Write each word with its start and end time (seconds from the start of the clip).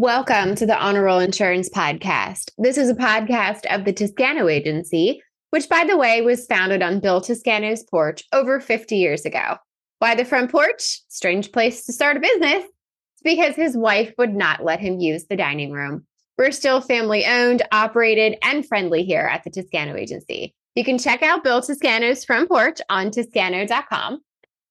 Welcome 0.00 0.54
to 0.54 0.64
the 0.64 0.78
Honor 0.78 1.02
Roll 1.02 1.18
Insurance 1.18 1.68
Podcast. 1.68 2.52
This 2.56 2.78
is 2.78 2.88
a 2.88 2.94
podcast 2.94 3.66
of 3.66 3.84
the 3.84 3.92
Tuscano 3.92 4.50
Agency, 4.50 5.22
which, 5.50 5.68
by 5.68 5.84
the 5.84 5.98
way, 5.98 6.22
was 6.22 6.46
founded 6.46 6.80
on 6.80 7.00
Bill 7.00 7.20
Tuscano's 7.20 7.82
porch 7.82 8.24
over 8.32 8.60
50 8.60 8.96
years 8.96 9.26
ago. 9.26 9.58
Why 9.98 10.14
the 10.14 10.24
front 10.24 10.50
porch? 10.50 11.02
Strange 11.08 11.52
place 11.52 11.84
to 11.84 11.92
start 11.92 12.16
a 12.16 12.20
business. 12.20 12.64
It's 12.64 13.22
because 13.22 13.54
his 13.56 13.76
wife 13.76 14.14
would 14.16 14.34
not 14.34 14.64
let 14.64 14.80
him 14.80 15.00
use 15.00 15.26
the 15.26 15.36
dining 15.36 15.70
room. 15.70 16.06
We're 16.38 16.52
still 16.52 16.80
family 16.80 17.26
owned, 17.26 17.60
operated, 17.70 18.38
and 18.42 18.66
friendly 18.66 19.04
here 19.04 19.28
at 19.30 19.44
the 19.44 19.50
Tuscano 19.50 19.96
Agency. 19.96 20.54
You 20.76 20.82
can 20.82 20.96
check 20.96 21.22
out 21.22 21.44
Bill 21.44 21.60
Tuscano's 21.60 22.24
front 22.24 22.48
porch 22.48 22.78
on 22.88 23.10
tuscano.com. 23.10 24.22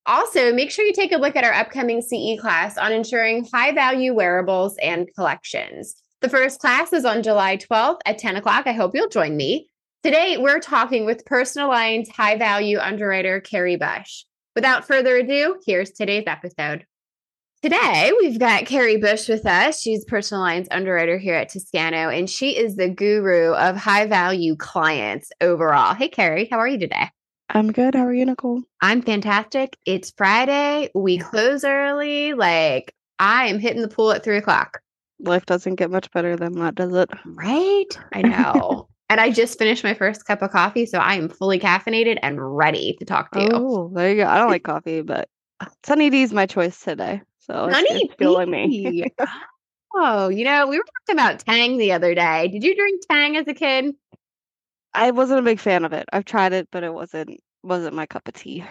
Also, 0.05 0.53
make 0.53 0.71
sure 0.71 0.85
you 0.85 0.93
take 0.93 1.11
a 1.11 1.17
look 1.17 1.35
at 1.35 1.43
our 1.43 1.53
upcoming 1.53 2.01
CE 2.01 2.39
class 2.39 2.77
on 2.77 2.91
ensuring 2.91 3.45
high 3.53 3.71
value 3.73 4.13
wearables 4.13 4.75
and 4.81 5.07
collections. 5.15 6.01
The 6.21 6.29
first 6.29 6.59
class 6.59 6.91
is 6.93 7.05
on 7.05 7.23
July 7.23 7.57
12th 7.57 7.99
at 8.05 8.17
10 8.17 8.35
o'clock. 8.35 8.65
I 8.65 8.73
hope 8.73 8.91
you'll 8.93 9.09
join 9.09 9.37
me. 9.37 9.69
Today, 10.03 10.37
we're 10.37 10.59
talking 10.59 11.05
with 11.05 11.25
Personal 11.25 11.67
Lines 11.67 12.09
high 12.09 12.37
value 12.37 12.79
underwriter 12.79 13.39
Carrie 13.41 13.75
Bush. 13.75 14.23
Without 14.55 14.87
further 14.87 15.17
ado, 15.17 15.57
here's 15.65 15.91
today's 15.91 16.23
episode. 16.25 16.85
Today, 17.61 18.13
we've 18.21 18.39
got 18.39 18.65
Carrie 18.65 18.97
Bush 18.97 19.27
with 19.27 19.45
us. 19.45 19.81
She's 19.81 20.05
Personal 20.05 20.41
Lines 20.41 20.69
underwriter 20.71 21.17
here 21.17 21.35
at 21.35 21.51
Tuscano, 21.51 22.17
and 22.17 22.29
she 22.29 22.57
is 22.57 22.77
the 22.77 22.87
guru 22.87 23.53
of 23.53 23.75
high 23.75 24.05
value 24.05 24.55
clients 24.55 25.29
overall. 25.41 25.93
Hey, 25.93 26.07
Carrie, 26.07 26.47
how 26.49 26.57
are 26.57 26.67
you 26.67 26.79
today? 26.79 27.09
I'm 27.49 27.71
good. 27.71 27.95
How 27.95 28.05
are 28.05 28.13
you, 28.13 28.25
Nicole? 28.25 28.61
I'm 28.81 29.01
fantastic. 29.01 29.75
It's 29.85 30.11
Friday. 30.15 30.89
We 30.93 31.17
close 31.17 31.63
early. 31.63 32.33
Like, 32.33 32.93
I 33.17 33.47
am 33.47 33.59
hitting 33.59 33.81
the 33.81 33.87
pool 33.87 34.11
at 34.11 34.23
three 34.23 34.37
o'clock. 34.37 34.81
Life 35.19 35.45
doesn't 35.45 35.75
get 35.75 35.89
much 35.89 36.11
better 36.11 36.35
than 36.35 36.53
that, 36.53 36.75
does 36.75 36.93
it? 36.93 37.09
Right? 37.25 37.87
I 38.13 38.21
know. 38.21 38.87
and 39.09 39.19
I 39.19 39.31
just 39.31 39.57
finished 39.57 39.83
my 39.83 39.95
first 39.95 40.25
cup 40.25 40.41
of 40.41 40.51
coffee, 40.51 40.85
so 40.85 40.99
I 40.99 41.15
am 41.15 41.27
fully 41.27 41.59
caffeinated 41.59 42.19
and 42.21 42.37
ready 42.55 42.95
to 42.99 43.05
talk 43.05 43.31
to 43.31 43.41
you. 43.41 43.49
Oh, 43.51 43.91
there 43.93 44.11
you 44.11 44.23
go. 44.23 44.29
I 44.29 44.37
don't 44.37 44.51
like 44.51 44.63
coffee, 44.63 45.01
but 45.01 45.27
Sunny 45.83 46.09
D 46.09 46.21
is 46.21 46.31
my 46.31 46.45
choice 46.45 46.79
today. 46.79 47.21
So 47.39 47.67
it's 47.71 48.15
fueling 48.15 48.51
me. 48.51 49.05
Oh, 49.95 50.29
you 50.29 50.45
know, 50.45 50.67
we 50.67 50.77
were 50.77 50.85
talking 51.07 51.19
about 51.19 51.39
Tang 51.39 51.77
the 51.77 51.93
other 51.93 52.13
day. 52.13 52.47
Did 52.47 52.63
you 52.63 52.75
drink 52.75 53.01
Tang 53.09 53.35
as 53.37 53.47
a 53.47 53.55
kid? 53.55 53.95
I 54.93 55.11
wasn't 55.11 55.39
a 55.39 55.43
big 55.43 55.59
fan 55.59 55.85
of 55.85 55.93
it. 55.93 56.05
I've 56.11 56.25
tried 56.25 56.53
it, 56.53 56.67
but 56.71 56.83
it 56.83 56.93
wasn't 56.93 57.39
wasn't 57.63 57.95
my 57.95 58.05
cup 58.05 58.27
of 58.27 58.33
tea. 58.33 58.63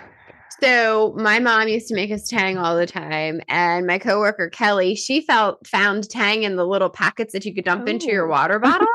So 0.61 1.15
my 1.17 1.39
mom 1.39 1.69
used 1.69 1.89
to 1.89 1.95
make 1.95 2.11
us 2.11 2.29
Tang 2.29 2.59
all 2.59 2.77
the 2.77 2.87
time, 2.87 3.41
and 3.49 3.87
my 3.87 3.99
coworker 3.99 4.49
Kelly, 4.51 4.95
she 4.97 5.21
felt 5.21 5.67
found 5.67 6.09
Tang 6.11 6.43
in 6.43 6.57
the 6.57 6.67
little 6.67 6.91
packets 6.91 7.33
that 7.33 7.45
you 7.45 7.55
could 7.55 7.65
dump 7.65 7.89
into 7.89 8.07
your 8.07 8.27
Oh. 8.27 8.31
water 8.31 8.59
bottle. 8.59 8.87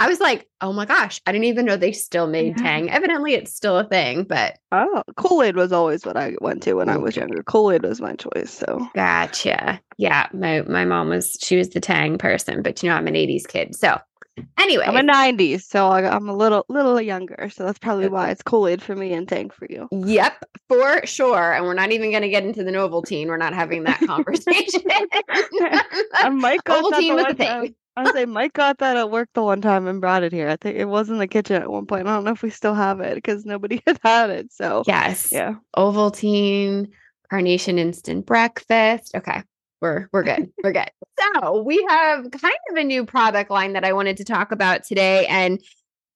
I 0.00 0.06
was 0.08 0.20
like, 0.20 0.48
oh 0.60 0.72
my 0.72 0.84
gosh, 0.84 1.20
I 1.26 1.32
didn't 1.32 1.46
even 1.46 1.64
know 1.64 1.76
they 1.76 1.90
still 1.92 2.26
made 2.28 2.54
Yeah. 2.56 2.62
Tang. 2.62 2.90
Evidently, 2.90 3.34
it's 3.34 3.54
still 3.54 3.78
a 3.78 3.88
thing, 3.88 4.24
but 4.24 4.58
Oh, 4.70 5.02
Kool 5.16 5.42
Aid 5.42 5.56
was 5.56 5.72
always 5.72 6.04
what 6.04 6.16
I 6.16 6.34
went 6.40 6.62
to 6.64 6.74
when 6.74 6.88
I 6.88 6.98
was 6.98 7.16
younger. 7.16 7.42
Kool 7.42 7.72
Aid 7.72 7.82
was 7.84 8.00
my 8.00 8.14
choice. 8.14 8.50
So 8.52 8.86
gotcha. 8.94 9.80
Yeah, 9.96 10.28
my 10.32 10.62
my 10.62 10.84
mom 10.84 11.08
was 11.08 11.36
she 11.42 11.56
was 11.56 11.70
the 11.70 11.80
Tang 11.80 12.18
person, 12.18 12.62
but 12.62 12.82
you 12.82 12.90
know 12.90 12.96
I'm 12.96 13.06
an 13.08 13.14
'80s 13.14 13.46
kid, 13.48 13.74
so 13.74 13.98
anyway, 14.58 14.84
I'm 14.86 14.96
a 14.96 15.12
'90s, 15.12 15.62
so 15.62 15.88
I, 15.88 16.08
I'm 16.08 16.28
a 16.28 16.36
little 16.36 16.64
little 16.68 17.00
younger. 17.00 17.50
So 17.50 17.64
that's 17.64 17.78
probably 17.78 18.06
uh, 18.06 18.10
why 18.10 18.30
it's 18.30 18.42
Kool 18.42 18.68
Aid 18.68 18.82
for 18.82 18.94
me 18.94 19.12
and 19.12 19.28
Tang 19.28 19.50
for 19.50 19.66
you. 19.68 19.88
Yep, 19.90 20.44
for 20.68 21.06
sure. 21.06 21.52
And 21.52 21.64
we're 21.64 21.74
not 21.74 21.92
even 21.92 22.10
going 22.10 22.22
to 22.22 22.28
get 22.28 22.44
into 22.44 22.64
the 22.64 22.72
Novelteen. 22.72 23.28
We're 23.28 23.36
not 23.36 23.54
having 23.54 23.84
that 23.84 24.00
conversation. 24.00 24.82
And 26.22 26.38
Mike 26.38 26.64
got 26.64 26.82
that 26.90 27.00
Ovaltine 27.00 27.08
the 27.08 27.14
was 27.14 27.26
a 27.28 27.34
thing. 27.34 27.74
I 27.96 28.02
was 28.02 28.12
say 28.12 28.26
Mike 28.26 28.52
got 28.52 28.78
that 28.78 28.96
at 28.96 29.10
work 29.10 29.28
the 29.34 29.42
one 29.42 29.60
time 29.60 29.88
and 29.88 30.00
brought 30.00 30.22
it 30.22 30.32
here. 30.32 30.48
I 30.48 30.56
think 30.56 30.76
it 30.76 30.84
was 30.84 31.10
in 31.10 31.18
the 31.18 31.26
kitchen 31.26 31.60
at 31.60 31.70
one 31.70 31.86
point. 31.86 32.06
I 32.06 32.14
don't 32.14 32.24
know 32.24 32.30
if 32.30 32.42
we 32.42 32.50
still 32.50 32.74
have 32.74 33.00
it 33.00 33.16
because 33.16 33.44
nobody 33.44 33.82
had 33.86 33.98
had 34.02 34.30
it. 34.30 34.52
So 34.52 34.84
yes. 34.86 35.32
yeah, 35.32 35.54
Ovaltine, 35.76 36.88
Carnation 37.28 37.78
Instant 37.78 38.24
Breakfast. 38.24 39.14
Okay. 39.16 39.42
We're 39.80 40.08
we're 40.12 40.24
good. 40.24 40.52
We're 40.62 40.72
good. 40.72 40.90
So 41.18 41.62
we 41.62 41.84
have 41.88 42.30
kind 42.30 42.54
of 42.70 42.76
a 42.76 42.84
new 42.84 43.04
product 43.04 43.50
line 43.50 43.74
that 43.74 43.84
I 43.84 43.92
wanted 43.92 44.16
to 44.18 44.24
talk 44.24 44.52
about 44.52 44.84
today. 44.84 45.26
And 45.26 45.60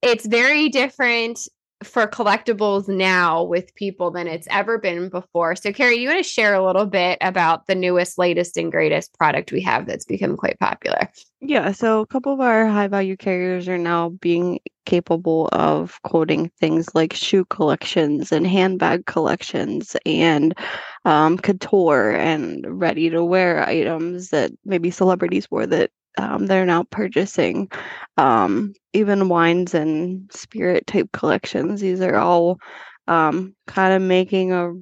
it's 0.02 0.26
very 0.26 0.68
different 0.68 1.38
for 1.82 2.06
collectibles 2.06 2.88
now 2.88 3.43
with 3.43 3.75
people 3.75 4.10
than 4.10 4.26
it's 4.26 4.48
ever 4.50 4.78
been 4.78 5.09
before. 5.09 5.56
So 5.56 5.72
Carrie, 5.72 5.98
you 5.98 6.09
want 6.09 6.25
to 6.25 6.28
share 6.28 6.54
a 6.54 6.65
little 6.65 6.87
bit 6.87 7.19
about 7.20 7.66
the 7.66 7.75
newest, 7.75 8.19
latest, 8.19 8.56
and 8.56 8.70
greatest 8.70 9.12
product 9.15 9.53
we 9.53 9.60
have 9.62 9.87
that's 9.87 10.04
become 10.04 10.37
quite 10.37 10.59
popular? 10.59 11.10
yeah. 11.41 11.72
So 11.72 12.00
a 12.00 12.06
couple 12.06 12.32
of 12.32 12.41
our 12.41 12.69
high 12.69 12.87
value 12.87 13.16
carriers 13.16 13.69
are 13.69 13.78
now 13.78 14.10
being 14.10 14.60
capable 14.87 15.48
of 15.53 16.00
quoting 16.03 16.50
things 16.60 16.94
like 16.94 17.12
shoe 17.12 17.44
collections 17.47 18.32
and 18.32 18.47
handbag 18.47 19.06
collections 19.06 19.97
and 20.06 20.54
um, 21.04 21.38
couture 21.38 22.12
and 22.12 22.64
ready 22.81 23.10
to 23.10 23.25
wear 23.25 23.66
items 23.69 24.31
that 24.31 24.53
maybe 24.64 24.91
celebrities 24.91 25.50
wore 25.50 25.66
that 25.66 25.91
um, 26.19 26.47
they're 26.47 26.66
now 26.66 26.84
purchasing. 26.84 27.70
Um, 28.16 28.75
even 28.92 29.28
wines 29.28 29.75
and 29.75 30.30
spirit 30.32 30.86
type 30.86 31.10
collections. 31.12 31.80
These 31.80 32.00
are 32.00 32.16
all 32.16 32.58
um, 33.08 33.54
kind 33.66 33.94
of 33.94 34.03
making 34.03 34.53
a, 34.53 34.72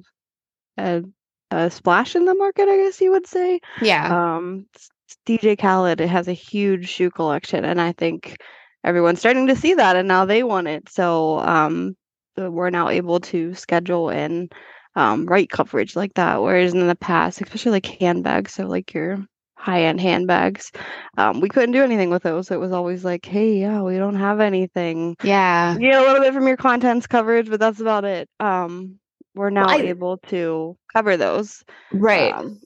a 0.77 1.03
a 1.51 1.69
splash 1.69 2.15
in 2.15 2.25
the 2.25 2.33
market, 2.33 2.69
I 2.69 2.77
guess 2.77 3.01
you 3.01 3.11
would 3.11 3.27
say. 3.27 3.59
Yeah. 3.81 4.33
Um, 4.35 4.67
DJ 5.25 5.59
Khaled 5.59 5.99
has 5.99 6.27
a 6.27 6.33
huge 6.33 6.87
shoe 6.87 7.11
collection, 7.11 7.65
and 7.65 7.81
I 7.81 7.91
think 7.91 8.37
everyone's 8.83 9.19
starting 9.19 9.47
to 9.47 9.55
see 9.55 9.73
that, 9.73 9.95
and 9.95 10.07
now 10.07 10.25
they 10.25 10.43
want 10.43 10.67
it. 10.67 10.89
So 10.89 11.39
um, 11.39 11.95
we're 12.37 12.69
now 12.69 12.89
able 12.89 13.19
to 13.19 13.53
schedule 13.53 14.09
and 14.09 14.51
um, 14.95 15.25
write 15.25 15.49
coverage 15.49 15.95
like 15.95 16.13
that. 16.15 16.41
Whereas 16.41 16.73
in 16.73 16.87
the 16.87 16.95
past, 16.95 17.41
especially 17.41 17.73
like 17.73 17.85
handbags, 17.85 18.53
so 18.53 18.65
like 18.65 18.93
your 18.93 19.23
high-end 19.61 20.01
handbags, 20.01 20.71
um, 21.17 21.39
we 21.39 21.47
couldn't 21.49 21.71
do 21.71 21.83
anything 21.83 22.09
with 22.09 22.23
those. 22.23 22.49
It 22.51 22.59
was 22.59 22.71
always 22.71 23.05
like, 23.05 23.25
hey, 23.25 23.59
yeah, 23.59 23.81
we 23.81 23.97
don't 23.97 24.15
have 24.15 24.39
anything. 24.39 25.15
yeah. 25.23 25.73
You 25.75 25.91
get 25.91 26.01
a 26.01 26.05
little 26.05 26.21
bit 26.21 26.33
from 26.33 26.47
your 26.47 26.57
contents 26.57 27.07
coverage, 27.07 27.49
but 27.49 27.59
that's 27.59 27.79
about 27.79 28.03
it. 28.03 28.27
Um, 28.39 28.99
we're 29.35 29.49
now 29.51 29.67
I- 29.69 29.77
able 29.77 30.17
to 30.27 30.75
cover 30.93 31.15
those 31.15 31.63
Right. 31.93 32.33
um, 32.33 32.59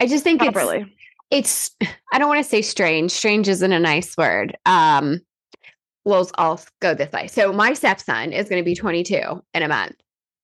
I 0.00 0.06
just 0.06 0.24
think 0.24 0.42
it's 0.42 0.90
it's 1.30 1.70
I 2.12 2.18
don't 2.18 2.28
want 2.28 2.42
to 2.42 2.48
say 2.50 2.60
strange. 2.62 3.10
Strange 3.12 3.48
isn't 3.48 3.72
a 3.72 3.78
nice 3.78 4.16
word. 4.16 4.56
Um 4.66 5.20
well, 6.04 6.28
I'll 6.36 6.60
go 6.80 6.94
this 6.94 7.12
way. 7.12 7.26
So 7.28 7.52
my 7.52 7.74
stepson 7.74 8.32
is 8.32 8.48
going 8.48 8.60
to 8.60 8.64
be 8.64 8.74
22 8.74 9.20
in 9.54 9.62
a 9.62 9.68
month. 9.68 9.94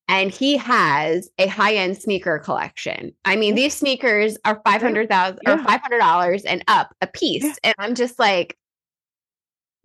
And 0.09 0.31
he 0.31 0.55
has 0.57 1.29
a 1.37 1.47
high-end 1.47 1.97
sneaker 1.97 2.39
collection. 2.39 3.11
I 3.25 3.35
mean, 3.35 3.55
these 3.55 3.73
sneakers 3.73 4.37
are 4.45 4.61
500,000 4.65 5.39
or 5.45 5.57
$500 5.57 6.43
and 6.47 6.63
up 6.67 6.95
a 7.01 7.07
piece. 7.07 7.43
Yeah. 7.43 7.53
And 7.65 7.75
I'm 7.77 7.93
just 7.95 8.17
like, 8.17 8.57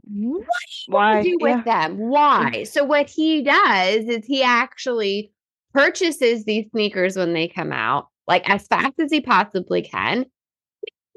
what 0.05 0.47
Why? 0.87 1.23
do 1.23 1.29
you 1.29 1.39
do 1.39 1.45
with 1.45 1.65
them? 1.65 1.99
Why? 1.99 2.65
So 2.65 2.85
what 2.85 3.09
he 3.09 3.43
does 3.43 4.05
is 4.05 4.25
he 4.25 4.43
actually 4.43 5.33
purchases 5.75 6.45
these 6.45 6.67
sneakers 6.71 7.17
when 7.17 7.33
they 7.33 7.49
come 7.49 7.73
out, 7.73 8.09
like 8.29 8.49
as 8.49 8.67
fast 8.67 8.95
as 9.01 9.11
he 9.11 9.21
possibly 9.21 9.83
can, 9.83 10.27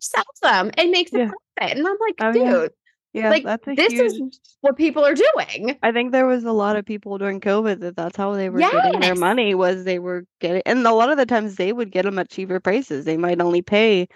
sells 0.02 0.26
them 0.41 0.72
and 0.78 0.91
makes 0.91 1.14
a 1.14 1.20
Yeah. 1.20 1.32
profit. 1.58 1.78
And 1.78 1.88
I'm 1.88 1.97
like, 2.00 2.16
Oh, 2.20 2.32
dude, 2.32 2.72
yeah. 3.16 3.23
Yeah, 3.23 3.29
like, 3.29 3.76
this 3.78 3.94
is 3.94 4.22
what 4.62 4.76
people 4.76 5.06
are 5.06 5.16
doing. 5.16 5.78
I 5.82 5.91
think 5.91 6.12
there 6.12 6.26
was 6.28 6.44
a 6.44 6.52
lot 6.52 6.76
of 6.76 6.85
people 6.85 7.17
during 7.17 7.40
COVID 7.40 7.79
that 7.79 7.96
that's 7.96 8.17
how 8.17 8.34
they 8.34 8.50
were 8.50 8.59
getting 8.59 9.00
their 9.00 9.16
money 9.16 9.56
was 9.56 9.84
they 9.85 10.00
were 10.00 10.26
getting, 10.41 10.62
and 10.66 10.85
a 10.85 10.91
lot 10.94 11.09
of 11.09 11.17
the 11.17 11.26
times 11.26 11.56
they 11.56 11.72
would 11.72 11.91
get 11.91 12.03
them 12.03 12.20
at 12.20 12.29
cheaper 12.29 12.59
prices. 12.59 13.06
They 13.06 13.17
might 13.17 13.41
only 13.41 13.62
pay 13.62 14.08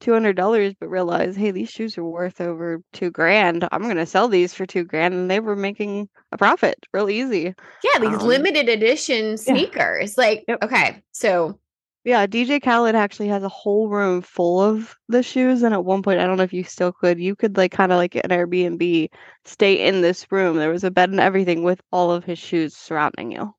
two 0.00 0.12
hundred 0.12 0.36
dollars, 0.36 0.74
but 0.78 0.88
realize, 0.88 1.36
hey, 1.36 1.50
these 1.50 1.70
shoes 1.70 1.96
are 1.98 2.04
worth 2.04 2.40
over 2.40 2.80
two 2.92 3.10
grand. 3.10 3.66
I'm 3.72 3.82
gonna 3.82 4.06
sell 4.06 4.28
these 4.28 4.54
for 4.54 4.66
two 4.66 4.84
grand, 4.84 5.14
and 5.14 5.30
they 5.30 5.40
were 5.40 5.56
making 5.56 6.08
a 6.32 6.38
profit 6.38 6.76
real 6.92 7.10
easy. 7.10 7.54
Yeah, 7.84 8.00
these 8.00 8.20
Um, 8.20 8.26
limited 8.26 8.68
edition 8.68 9.36
sneakers. 9.36 10.18
Like, 10.18 10.44
Yep. 10.48 10.64
okay, 10.64 11.02
so 11.12 11.58
Yeah, 12.08 12.26
DJ 12.26 12.58
Khaled 12.60 12.94
actually 12.94 13.28
has 13.28 13.42
a 13.42 13.48
whole 13.50 13.88
room 13.90 14.22
full 14.22 14.62
of 14.62 14.96
the 15.08 15.22
shoes, 15.22 15.62
and 15.62 15.74
at 15.74 15.84
one 15.84 16.02
point, 16.02 16.18
I 16.18 16.26
don't 16.26 16.38
know 16.38 16.42
if 16.42 16.54
you 16.54 16.64
still 16.64 16.90
could, 16.90 17.20
you 17.20 17.36
could 17.36 17.56
like 17.58 17.72
kind 17.72 17.92
of 17.92 17.98
like 17.98 18.14
an 18.14 18.22
Airbnb, 18.30 19.10
stay 19.44 19.86
in 19.86 20.00
this 20.00 20.26
room. 20.32 20.56
There 20.56 20.70
was 20.70 20.84
a 20.84 20.90
bed 20.90 21.10
and 21.10 21.20
everything 21.20 21.62
with 21.64 21.82
all 21.92 22.10
of 22.10 22.24
his 22.24 22.38
shoes 22.38 22.74
surrounding 22.74 23.30
you. 23.32 23.54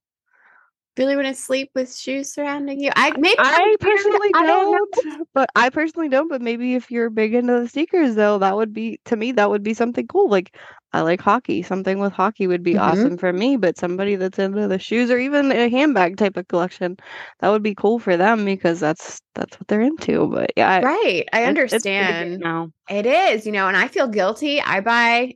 Really 0.98 1.16
want 1.16 1.28
to 1.28 1.34
sleep 1.34 1.72
with 1.76 1.96
shoes 1.96 2.34
surrounding 2.34 2.80
you. 2.82 2.92
I 2.96 3.12
maybe 3.18 3.36
I 3.40 3.76
personally 3.80 4.32
I 4.36 4.46
don't 4.46 4.72
know. 4.72 4.78
don't, 5.04 5.28
but 5.34 5.50
I 5.56 5.70
personally 5.70 6.10
don't. 6.10 6.28
But 6.30 6.42
maybe 6.42 6.76
if 6.76 6.92
you're 6.92 7.10
big 7.10 7.34
into 7.34 7.60
the 7.62 7.68
sneakers, 7.70 8.16
though, 8.16 8.38
that 8.40 8.56
would 8.56 8.74
be 8.74 9.00
to 9.06 9.16
me 9.16 9.32
that 9.34 9.50
would 9.50 9.64
be 9.64 9.74
something 9.74 10.08
cool. 10.08 10.30
Like 10.30 10.56
I 10.92 11.02
like 11.02 11.22
hockey. 11.22 11.62
Something 11.62 12.00
with 12.00 12.12
hockey 12.14 12.48
would 12.48 12.64
be 12.64 12.74
Mhm. 12.74 12.82
awesome 12.82 13.18
for 13.18 13.32
me. 13.32 13.56
But 13.58 13.78
somebody 13.78 14.16
that's 14.16 14.40
into 14.40 14.68
the 14.68 14.80
shoes 14.80 15.10
or 15.12 15.20
even 15.20 15.52
a 15.52 15.70
handbag 15.70 16.18
type 16.18 16.36
of 16.36 16.48
collection, 16.48 16.98
that 17.40 17.50
would 17.50 17.64
be 17.64 17.76
cool 17.76 18.00
for 18.00 18.18
them 18.18 18.44
because 18.44 18.80
that's 18.80 19.22
that's 19.36 19.60
what 19.60 19.68
they're 19.68 19.82
into. 19.82 20.28
But 20.28 20.52
yeah, 20.58 20.80
Right. 20.82 21.28
I 21.32 21.42
it's- 21.44 21.74
it's 21.74 21.86
understand. 21.86 22.40
now. 22.40 22.72
It 22.90 23.06
is, 23.06 23.46
you 23.46 23.52
know, 23.52 23.68
and 23.68 23.78
I 23.78 23.88
feel 23.88 24.08
guilty. 24.08 24.60
I 24.62 24.82
buy, 24.82 25.36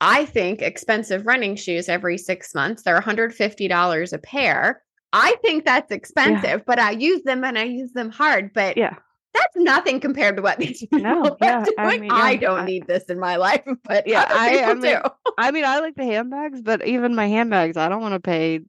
I 0.00 0.24
think, 0.24 0.60
expensive 0.62 1.26
running 1.26 1.54
shoes 1.56 1.88
every 1.88 2.18
six 2.18 2.54
months. 2.54 2.82
They're 2.82 2.96
$150 2.96 4.12
a 4.12 4.18
pair. 4.18 4.82
I 5.12 5.36
think 5.42 5.64
that's 5.64 5.90
expensive, 5.90 6.64
but 6.66 6.78
I 6.78 6.90
use 6.92 7.22
them 7.22 7.44
and 7.44 7.58
I 7.58 7.64
use 7.64 7.92
them 7.92 8.10
hard. 8.10 8.52
But 8.52 8.76
Yeah. 8.76 8.94
that's 9.34 9.56
nothing 9.56 10.00
compared 10.00 10.36
to 10.36 10.42
what 10.42 10.58
these 10.58 10.80
people 10.80 11.00
No, 11.00 11.22
are 11.24 11.36
yeah, 11.40 11.64
doing. 11.64 11.74
I 11.78 11.98
mean, 11.98 12.10
I 12.10 12.36
don't 12.36 12.60
I- 12.60 12.64
need 12.66 12.86
this 12.86 13.04
in 13.04 13.18
my 13.18 13.36
life, 13.36 13.62
but 13.84 14.06
Yeah, 14.06 14.26
I- 14.28 14.62
I 14.64 14.74
mean, 14.74 14.82
do. 14.82 14.98
I 15.38 15.50
mean, 15.50 15.64
I 15.64 15.80
like 15.80 15.94
the 15.96 16.04
handbags, 16.04 16.60
but 16.62 16.86
even 16.86 17.14
my 17.14 17.26
handbags, 17.28 17.76
I 17.76 17.88
don't 17.88 18.02
want 18.02 18.14
to 18.14 18.20
pay 18.20 18.60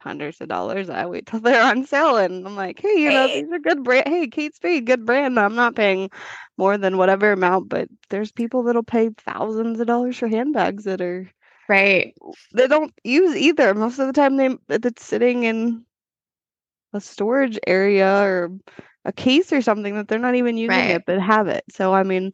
hundreds 0.00 0.40
of 0.40 0.48
dollars. 0.48 0.88
I 0.88 1.06
wait 1.06 1.26
till 1.26 1.40
they're 1.40 1.62
on 1.64 1.84
sale, 1.84 2.16
and 2.16 2.46
I'm 2.46 2.54
like, 2.54 2.78
hey, 2.80 2.94
you 3.00 3.10
know, 3.10 3.26
these 3.26 3.50
are 3.52 3.58
good 3.58 3.82
brand. 3.82 4.06
Hey, 4.08 4.28
Kate 4.28 4.54
Spade, 4.54 4.86
good 4.86 5.04
brand. 5.04 5.38
I'm 5.40 5.54
not 5.56 5.74
paying 5.74 6.10
more 6.56 6.78
than 6.78 6.96
whatever 6.96 7.32
amount, 7.32 7.68
but 7.68 7.88
there's 8.10 8.30
people 8.32 8.62
that'll 8.62 8.82
pay 8.84 9.10
thousands 9.26 9.80
of 9.80 9.86
dollars 9.86 10.16
for 10.18 10.28
handbags 10.28 10.84
that 10.84 11.00
are 11.00 11.28
Right. 11.68 12.14
they 12.54 12.66
don't 12.66 12.92
use 13.04 13.36
either. 13.36 13.74
Most 13.74 13.98
of 13.98 14.06
the 14.06 14.12
time, 14.12 14.36
they 14.36 14.56
it's 14.68 15.04
sitting 15.04 15.44
in 15.44 15.84
a 16.92 17.00
storage 17.00 17.58
area 17.66 18.22
or 18.22 18.50
a 19.04 19.12
case 19.12 19.52
or 19.52 19.62
something 19.62 19.94
that 19.96 20.08
they're 20.08 20.18
not 20.18 20.34
even 20.34 20.56
using 20.56 20.88
Right. 20.88 20.90
it, 20.90 21.04
but 21.06 21.20
have 21.20 21.48
it. 21.48 21.64
So 21.70 21.92
I 21.94 22.02
mean, 22.02 22.32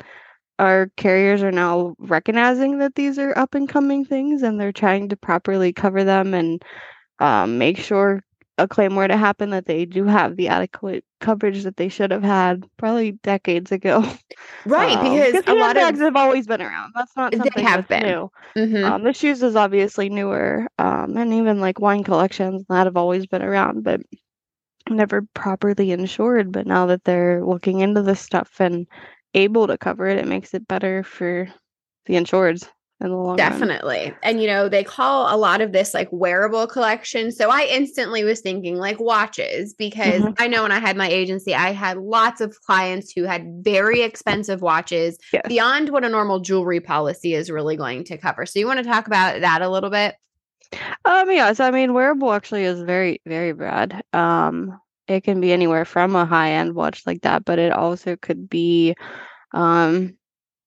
our 0.58 0.90
carriers 0.96 1.42
are 1.42 1.52
now 1.52 1.94
recognizing 1.98 2.78
that 2.78 2.94
these 2.94 3.18
are 3.18 3.36
up 3.38 3.54
and 3.54 3.68
coming 3.68 4.04
things, 4.04 4.42
and 4.42 4.60
they're 4.60 4.72
trying 4.72 5.08
to 5.10 5.16
properly 5.16 5.72
cover 5.72 6.04
them 6.04 6.34
and 6.34 6.62
um, 7.20 7.58
make 7.58 7.78
sure 7.78 8.22
a 8.58 8.68
claim 8.68 8.94
were 8.96 9.08
to 9.08 9.16
happen 9.16 9.50
that 9.50 9.66
they 9.66 9.84
do 9.84 10.04
have 10.04 10.36
the 10.36 10.48
adequate 10.48 11.04
coverage 11.20 11.64
that 11.64 11.76
they 11.76 11.88
should 11.88 12.10
have 12.10 12.22
had 12.22 12.64
probably 12.76 13.12
decades 13.22 13.72
ago. 13.72 14.04
Right. 14.64 14.98
Um, 14.98 15.00
because 15.00 15.40
a 15.46 15.54
lot 15.54 15.76
handbags 15.76 15.98
of 15.98 16.00
have 16.00 16.16
always 16.16 16.46
been 16.46 16.62
around. 16.62 16.92
That's 16.94 17.16
not 17.16 17.34
They 17.34 17.36
something 17.36 17.62
have 17.62 17.86
that's 17.86 17.88
been. 17.88 18.02
new. 18.02 18.30
Mhm. 18.56 18.94
Um, 18.94 19.04
the 19.04 19.12
shoes 19.12 19.42
is 19.42 19.56
obviously 19.56 20.08
newer, 20.08 20.66
um, 20.78 21.16
and 21.16 21.32
even 21.34 21.60
like 21.60 21.80
wine 21.80 22.04
collections 22.04 22.64
that 22.68 22.86
have 22.86 22.96
always 22.96 23.26
been 23.26 23.42
around, 23.42 23.84
but 23.84 24.00
never 24.88 25.22
properly 25.34 25.92
insured. 25.92 26.52
But 26.52 26.66
now 26.66 26.86
that 26.86 27.04
they're 27.04 27.44
looking 27.44 27.80
into 27.80 28.02
this 28.02 28.20
stuff 28.20 28.60
and 28.60 28.86
able 29.34 29.66
to 29.66 29.78
cover 29.78 30.06
it, 30.06 30.18
it 30.18 30.26
makes 30.28 30.54
it 30.54 30.68
better 30.68 31.02
for 31.02 31.48
the 32.06 32.14
insureds 32.14 32.68
in 33.00 33.08
the 33.10 33.16
long 33.16 33.26
run. 33.30 33.36
Definitely. 33.36 34.12
And 34.22 34.40
you 34.40 34.46
know, 34.46 34.68
they 34.68 34.84
call 34.84 35.34
a 35.34 35.36
lot 35.36 35.60
of 35.60 35.72
this 35.72 35.92
like 35.92 36.08
wearable 36.12 36.66
collection. 36.68 37.32
So 37.32 37.50
I 37.50 37.66
instantly 37.70 38.22
was 38.22 38.40
thinking 38.40 38.76
like 38.76 39.00
watches 39.00 39.74
because 39.74 40.22
Mhm. 40.22 40.34
I 40.38 40.46
know 40.46 40.62
when 40.62 40.70
I 40.72 40.78
had 40.78 40.96
my 40.96 41.08
agency, 41.08 41.54
I 41.54 41.72
had 41.72 41.96
lots 41.98 42.40
of 42.40 42.56
clients 42.62 43.12
who 43.12 43.24
had 43.24 43.46
very 43.64 44.02
expensive 44.02 44.62
watches 44.62 45.18
Yes. 45.32 45.42
beyond 45.48 45.88
what 45.88 46.04
a 46.04 46.08
normal 46.08 46.40
jewelry 46.40 46.80
policy 46.80 47.34
is 47.34 47.50
really 47.50 47.76
going 47.76 48.04
to 48.04 48.18
cover. 48.18 48.46
So 48.46 48.58
you 48.60 48.66
want 48.66 48.78
to 48.78 48.84
talk 48.84 49.06
about 49.08 49.40
that 49.40 49.62
a 49.62 49.68
little 49.68 49.90
bit? 49.90 50.14
Um, 51.04 51.30
yes, 51.30 51.60
I 51.60 51.70
mean 51.70 51.94
wearable 51.94 52.32
actually 52.32 52.64
is 52.64 52.82
very, 52.82 53.20
very 53.26 53.52
broad. 53.52 54.02
Um, 54.12 54.78
it 55.06 55.22
can 55.22 55.40
be 55.40 55.52
anywhere 55.52 55.84
from 55.84 56.16
a 56.16 56.24
high-end 56.24 56.74
watch 56.74 57.02
like 57.06 57.22
that, 57.22 57.44
but 57.44 57.58
it 57.58 57.72
also 57.72 58.16
could 58.16 58.48
be 58.48 58.94
um 59.52 60.16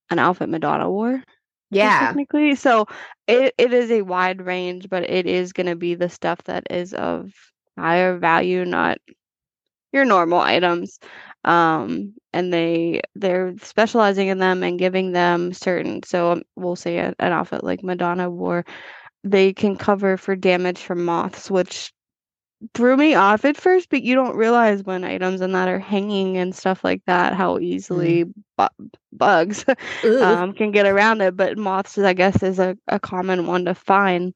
an 0.09 0.19
outfit 0.19 0.49
Madonna 0.49 0.89
wore. 0.89 1.23
Yeah. 1.69 1.99
technically. 2.07 2.55
So 2.55 2.85
it, 3.27 3.53
it 3.57 3.73
is 3.73 3.91
a 3.91 4.01
wide 4.01 4.41
range, 4.41 4.87
but 4.89 5.09
it 5.09 5.25
is 5.25 5.53
going 5.53 5.67
to 5.67 5.75
be 5.75 5.95
the 5.95 6.09
stuff 6.09 6.41
that 6.45 6.67
is 6.69 6.93
of 6.93 7.31
higher 7.77 8.17
value, 8.17 8.63
not 8.65 8.99
your 9.91 10.05
normal 10.05 10.39
items. 10.39 10.99
Um, 11.43 12.13
and 12.33 12.53
they 12.53 13.01
they're 13.15 13.55
specializing 13.61 14.27
in 14.27 14.37
them 14.37 14.63
and 14.63 14.79
giving 14.79 15.11
them 15.11 15.53
certain. 15.53 16.03
So 16.03 16.33
um, 16.33 16.43
we'll 16.55 16.75
say 16.75 16.97
an 16.97 17.15
outfit 17.19 17.63
like 17.63 17.83
Madonna 17.83 18.29
wore, 18.29 18.65
they 19.23 19.53
can 19.53 19.75
cover 19.75 20.17
for 20.17 20.35
damage 20.35 20.79
from 20.79 21.05
moths, 21.05 21.49
which 21.51 21.93
threw 22.73 22.97
me 22.97 23.13
off 23.15 23.45
at 23.45 23.57
first. 23.57 23.89
But 23.89 24.03
you 24.03 24.15
don't 24.15 24.35
realize 24.35 24.83
when 24.83 25.03
items 25.03 25.41
and 25.41 25.53
that 25.55 25.69
are 25.69 25.79
hanging 25.79 26.37
and 26.37 26.55
stuff 26.55 26.83
like 26.83 27.01
that 27.05 27.33
how 27.33 27.59
easily 27.59 28.25
bu- 28.57 28.89
bugs 29.11 29.65
um, 30.19 30.53
can 30.53 30.71
get 30.71 30.85
around 30.85 31.21
it. 31.21 31.35
But 31.35 31.57
moths, 31.57 31.97
I 31.97 32.13
guess, 32.13 32.43
is 32.43 32.59
a, 32.59 32.77
a 32.87 32.99
common 32.99 33.47
one 33.47 33.65
to 33.65 33.75
find. 33.75 34.33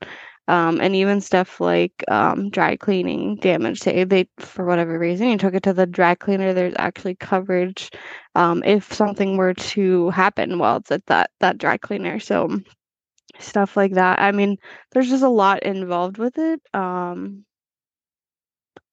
Um, 0.47 0.81
and 0.81 0.95
even 0.95 1.21
stuff 1.21 1.61
like 1.61 2.03
um, 2.09 2.49
dry 2.49 2.75
cleaning 2.75 3.37
damage. 3.37 3.79
Say 3.79 4.03
they, 4.03 4.27
for 4.39 4.65
whatever 4.65 4.99
reason, 4.99 5.29
you 5.29 5.37
took 5.37 5.53
it 5.53 5.63
to 5.63 5.73
the 5.73 5.85
dry 5.85 6.15
cleaner. 6.15 6.53
There's 6.53 6.73
actually 6.77 7.15
coverage 7.15 7.89
um, 8.35 8.61
if 8.65 8.91
something 8.91 9.37
were 9.37 9.53
to 9.53 10.09
happen 10.09 10.59
while 10.59 10.77
it's 10.77 10.91
at 10.91 11.05
that 11.05 11.29
that 11.39 11.57
dry 11.57 11.77
cleaner. 11.77 12.19
So 12.19 12.59
stuff 13.41 13.77
like 13.77 13.93
that. 13.93 14.19
I 14.19 14.31
mean, 14.31 14.57
there's 14.91 15.09
just 15.09 15.23
a 15.23 15.29
lot 15.29 15.63
involved 15.63 16.17
with 16.17 16.37
it. 16.37 16.61
Um, 16.73 17.45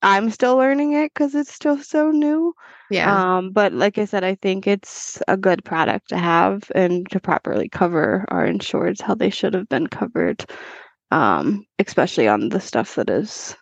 I'm 0.03 0.31
still 0.31 0.56
learning 0.56 0.93
it 0.93 1.12
because 1.12 1.35
it's 1.35 1.53
still 1.53 1.79
so 1.83 2.11
new. 2.11 2.55
yeah. 2.91 3.37
Um, 3.39 3.50
but 3.50 3.73
like 3.73 3.99
I 3.99 4.05
said, 4.05 4.25
I 4.25 4.37
think 4.37 4.67
it's 4.67 5.21
a 5.27 5.37
good 5.37 5.65
product 5.65 6.09
to 6.11 6.19
have 6.19 6.71
and 6.75 7.09
to 7.11 7.21
properly 7.21 7.69
cover 7.69 8.25
our 8.29 8.47
insureds 8.47 9.03
how 9.03 9.15
they 9.15 9.31
should 9.31 9.55
have 9.55 9.69
been 9.69 9.89
covered, 9.89 10.45
um, 11.11 11.65
especially 11.79 12.29
on 12.29 12.49
the 12.51 12.61
stuff 12.61 12.94
that 12.94 13.11
is 13.11 13.56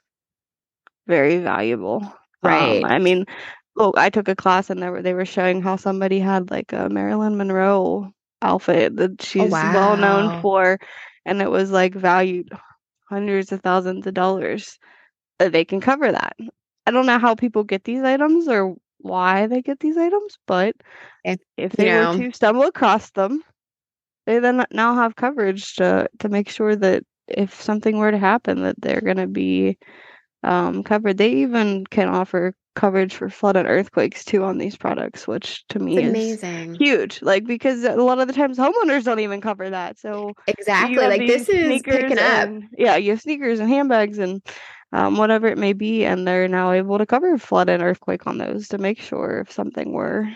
very 1.07 1.39
valuable. 1.39 2.03
Right. 2.43 2.85
Um, 2.85 2.91
I 2.91 2.99
mean, 2.99 3.25
well, 3.77 3.93
I 3.97 4.11
took 4.11 4.29
a 4.29 4.37
class 4.37 4.69
and 4.69 4.83
they 4.83 4.91
were 4.91 5.03
they 5.03 5.15
were 5.15 5.25
showing 5.25 5.63
how 5.63 5.77
somebody 5.77 6.19
had 6.19 6.51
like 6.51 6.73
a 6.73 6.89
Marilyn 6.91 7.37
Monroe 7.37 8.13
outfit 8.43 8.97
that 8.97 9.23
she's 9.23 9.65
well 9.65 9.97
wow. 9.97 9.97
known 9.97 10.31
for, 10.31 10.79
and 11.25 11.41
it 11.43 11.51
was 11.51 11.71
like 11.71 11.95
valued 11.95 12.49
hundreds 13.09 13.53
of 13.53 13.61
thousands 13.63 14.07
of 14.07 14.15
dollars. 14.15 14.79
Uh, 15.41 15.49
They 15.49 15.65
can 15.65 15.81
cover 15.81 16.11
that. 16.13 16.35
I 16.87 16.91
don't 16.91 17.07
know 17.07 17.19
how 17.19 17.35
people 17.35 17.65
get 17.65 17.85
these 17.85 18.03
items 18.03 18.49
or 18.49 18.75
why 18.99 19.47
they 19.47 19.63
get 19.63 19.81
these 19.81 19.97
items, 19.97 20.39
but 20.47 20.75
If- 21.25 21.41
if 21.57 21.73
they 21.73 21.89
know. 21.89 21.91
were 21.91 22.07
to 22.07 22.31
stumble 22.33 22.65
across 22.65 23.11
them, 23.13 23.43
they 24.27 24.39
then 24.39 24.65
now 24.73 24.95
have 24.95 25.17
coverage 25.17 25.75
to 25.77 26.09
to 26.21 26.29
make 26.29 26.49
sure 26.49 26.75
that 26.77 27.03
if 27.29 27.55
something 27.61 27.99
were 27.99 28.11
to 28.11 28.19
happen, 28.19 28.63
that 28.63 28.77
they're 28.81 29.01
going 29.01 29.17
to 29.19 29.27
be 29.27 29.79
um, 30.43 30.83
covered. 30.83 31.19
They 31.19 31.31
even 31.31 31.85
can 31.87 32.09
offer 32.09 32.55
coverage 32.77 33.15
for 33.17 33.29
flood 33.29 33.57
and 33.57 33.67
earthquakes 33.67 34.25
too 34.25 34.45
on 34.45 34.59
these 34.59 34.77
products, 34.77 35.27
which 35.27 35.67
to 35.69 35.81
me 35.81 35.97
It's 35.99 36.05
is 36.05 36.11
amazing. 36.43 36.75
huge. 36.77 37.21
Like 37.23 37.45
because 37.45 37.83
a 37.85 37.97
lot 37.97 38.21
of 38.21 38.29
the 38.29 38.35
times 38.35 38.59
homeowners 38.59 39.05
don't 39.05 39.21
even 39.21 39.41
cover 39.41 39.69
that. 39.71 39.99
So 39.99 40.35
Exactly. 40.47 40.97
Like 40.97 41.27
this 41.27 41.49
is 41.49 41.83
picking 41.83 42.19
up. 42.19 42.51
yeah, 42.79 42.97
you 42.97 43.11
have 43.11 43.21
sneakers 43.21 43.59
and 43.59 43.69
handbags 43.69 44.19
and 44.19 44.41
um, 44.93 45.17
whatever 45.17 45.49
it 45.49 45.59
may 45.59 45.73
be, 45.73 46.05
and 46.05 46.27
they're 46.27 46.47
now 46.49 46.71
able 46.71 46.99
to 46.99 47.07
cover 47.07 47.37
flood 47.39 47.69
and 47.69 47.83
earthquake 47.83 48.27
on 48.27 48.39
those 48.39 48.69
to 48.69 48.79
make 48.79 49.01
sure 49.01 49.41
if 49.41 49.51
something 49.51 49.93
were 49.93 50.29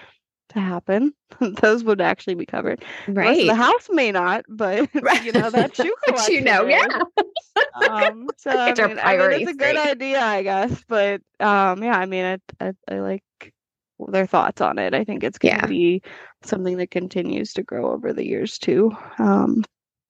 to 0.50 0.60
happen, 0.60 1.14
those 1.40 1.84
would 1.84 2.00
actually 2.00 2.34
be 2.34 2.46
covered. 2.46 2.84
The 3.14 3.22
rest 3.22 3.40
of 3.40 3.46
Right. 3.46 3.46
the 3.46 3.54
house 3.54 3.88
may 3.90 4.12
not, 4.12 4.44
but 4.48 4.88
Right. 5.00 5.22
you 5.22 5.32
know 5.32 5.50
that 5.50 5.76
shoe 5.76 5.94
But 6.06 6.28
you 6.28 6.40
know, 6.42 6.66
yeah. 6.66 6.84
Um, 7.74 8.30
so 8.36 8.50
I 8.50 8.74
mean, 8.74 8.98
I 8.98 9.14
mean, 9.16 9.32
it's 9.32 9.46
a 9.46 9.54
good 9.54 9.76
idea, 9.76 10.20
I 10.20 10.42
guess. 10.42 10.84
But 10.88 11.22
um, 11.40 11.82
yeah, 11.82 11.96
I 11.98 12.06
mean, 12.06 12.24
I, 12.24 12.38
I, 12.66 12.72
I 12.90 13.00
like 13.00 13.22
their 14.08 14.26
thoughts 14.26 14.60
on 14.60 14.78
it. 14.78 14.94
I 14.94 15.04
think 15.04 15.22
it's 15.24 15.38
going 15.38 15.56
to 15.56 15.62
Yeah. 15.62 15.66
be 15.66 16.02
something 16.42 16.78
that 16.78 16.90
continues 16.90 17.52
to 17.54 17.62
grow 17.62 17.92
over 17.92 18.12
the 18.12 18.26
years 18.26 18.58
too. 18.58 18.92
Um, 19.18 19.62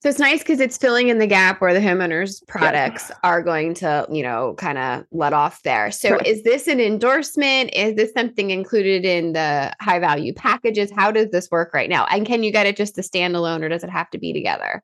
So 0.02 0.08
it's 0.08 0.18
nice 0.18 0.38
because 0.38 0.60
it's 0.60 0.78
filling 0.78 1.08
in 1.08 1.18
the 1.18 1.26
gap 1.26 1.60
where 1.60 1.74
the 1.74 1.80
homeowners 1.80 2.46
products 2.48 3.10
are 3.22 3.42
going 3.42 3.74
to, 3.74 4.06
you 4.10 4.22
know, 4.22 4.54
kind 4.56 4.78
of 4.78 5.04
let 5.12 5.34
off 5.34 5.62
there. 5.62 5.90
So 5.90 6.10
Correct. 6.10 6.26
is 6.26 6.42
this 6.42 6.68
an 6.68 6.80
endorsement? 6.80 7.74
Is 7.74 7.96
this 7.96 8.10
something 8.14 8.50
included 8.50 9.04
in 9.04 9.34
the 9.34 9.74
high 9.82 9.98
value 9.98 10.32
packages? 10.32 10.90
How 10.90 11.10
does 11.10 11.28
this 11.30 11.50
work 11.50 11.74
right 11.74 11.90
now? 11.90 12.06
And 12.06 12.24
can 12.24 12.42
you 12.42 12.50
get 12.50 12.66
it 12.66 12.76
just 12.76 12.96
a 12.96 13.02
standalone 13.02 13.62
or 13.62 13.68
does 13.68 13.84
it 13.84 13.90
have 13.90 14.08
to 14.10 14.18
be 14.18 14.32
together? 14.32 14.82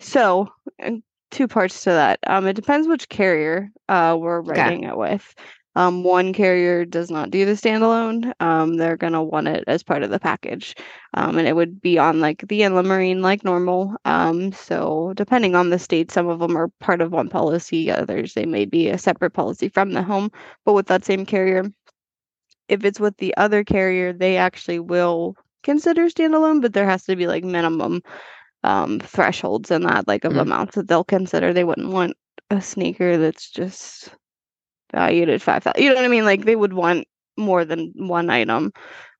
So, 0.00 0.48
two 1.30 1.46
parts 1.46 1.84
to 1.84 1.90
that. 1.90 2.20
Um, 2.26 2.46
it 2.46 2.54
depends 2.54 2.88
which 2.88 3.08
carrier 3.10 3.68
uh 3.90 4.16
we're 4.18 4.40
Okay. 4.40 4.62
writing 4.62 4.84
it 4.84 4.96
with. 4.96 5.34
Um, 5.76 6.02
one 6.04 6.32
carrier 6.32 6.84
does 6.84 7.10
not 7.10 7.30
do 7.30 7.44
the 7.44 7.52
standalone. 7.52 8.32
Um, 8.40 8.76
they're 8.76 8.96
gonna 8.96 9.22
want 9.22 9.48
it 9.48 9.64
as 9.66 9.82
part 9.82 10.02
of 10.02 10.10
the 10.10 10.18
package, 10.20 10.74
um, 11.14 11.38
and 11.38 11.46
it 11.48 11.54
would 11.56 11.80
be 11.80 11.98
on 11.98 12.20
like 12.20 12.44
the 12.48 12.62
inland 12.62 12.88
marine 12.88 13.22
like 13.22 13.44
normal. 13.44 13.94
Um, 14.04 14.52
so 14.52 15.12
depending 15.16 15.54
on 15.56 15.70
the 15.70 15.78
state, 15.78 16.10
some 16.10 16.28
of 16.28 16.38
them 16.40 16.56
are 16.56 16.68
part 16.80 17.00
of 17.00 17.12
one 17.12 17.28
policy. 17.28 17.90
Others 17.90 18.34
they 18.34 18.46
may 18.46 18.64
be 18.66 18.88
a 18.88 18.98
separate 18.98 19.32
policy 19.32 19.68
from 19.68 19.92
the 19.92 20.02
home, 20.02 20.30
but 20.64 20.74
with 20.74 20.86
that 20.88 21.04
same 21.04 21.24
carrier. 21.26 21.64
If 22.68 22.84
it's 22.84 23.00
with 23.00 23.16
the 23.18 23.34
other 23.36 23.64
carrier, 23.64 24.12
they 24.12 24.36
actually 24.36 24.78
will 24.78 25.34
consider 25.62 26.06
standalone, 26.08 26.60
but 26.60 26.72
there 26.74 26.84
has 26.86 27.04
to 27.04 27.16
be 27.16 27.26
like 27.26 27.42
minimum 27.44 28.02
um, 28.64 29.00
thresholds 29.00 29.70
in 29.70 29.82
that, 29.82 30.08
like 30.08 30.24
of 30.24 30.34
Mm. 30.34 30.40
amounts 30.42 30.74
that 30.76 30.88
they'll 30.88 31.04
consider. 31.04 31.52
They 31.52 31.64
wouldn't 31.64 31.90
want 31.92 32.16
a 32.50 32.60
sneaker 32.60 33.16
that's 33.18 33.50
just 33.50 34.10
valued 34.94 35.28
at 35.28 35.42
five 35.42 35.62
thousand. 35.62 35.82
You 35.82 35.90
know 35.90 35.96
what 35.96 36.04
I 36.04 36.08
mean? 36.08 36.24
Like 36.24 36.44
they 36.44 36.56
would 36.56 36.72
want 36.72 37.06
more 37.36 37.64
than 37.64 37.92
one 37.96 38.30
item, 38.30 38.72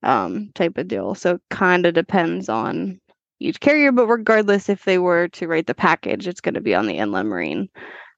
um, 0.03 0.51
type 0.55 0.79
of 0.79 0.89
deal. 0.89 1.15
So 1.15 1.37
it 1.37 1.43
kind 1.51 1.87
of 1.87 1.95
depends 1.95 2.49
on 2.49 3.01
each 3.41 3.61
carrier, 3.61 3.93
but 3.93 4.07
regardless, 4.07 4.69
if 4.69 4.85
they 4.85 4.99
were 4.99 5.29
to 5.29 5.49
write 5.49 5.67
the 5.67 5.75
package, 5.75 6.27
it's 6.27 6.41
going 6.41 6.55
to 6.55 6.61
be 6.61 6.75
on 6.75 6.87
the 6.87 6.99
inland 6.99 7.29
marine 7.29 7.69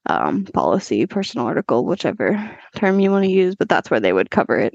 um, 0.05 0.45
policy, 0.45 1.05
personal 1.05 1.47
article, 1.47 1.85
whichever 1.85 2.57
term 2.75 2.99
you 2.99 3.11
want 3.11 3.25
to 3.25 3.31
use. 3.31 3.55
But 3.55 3.69
that's 3.69 3.89
where 3.89 3.99
they 3.99 4.13
would 4.13 4.31
cover 4.31 4.57
it. 4.57 4.73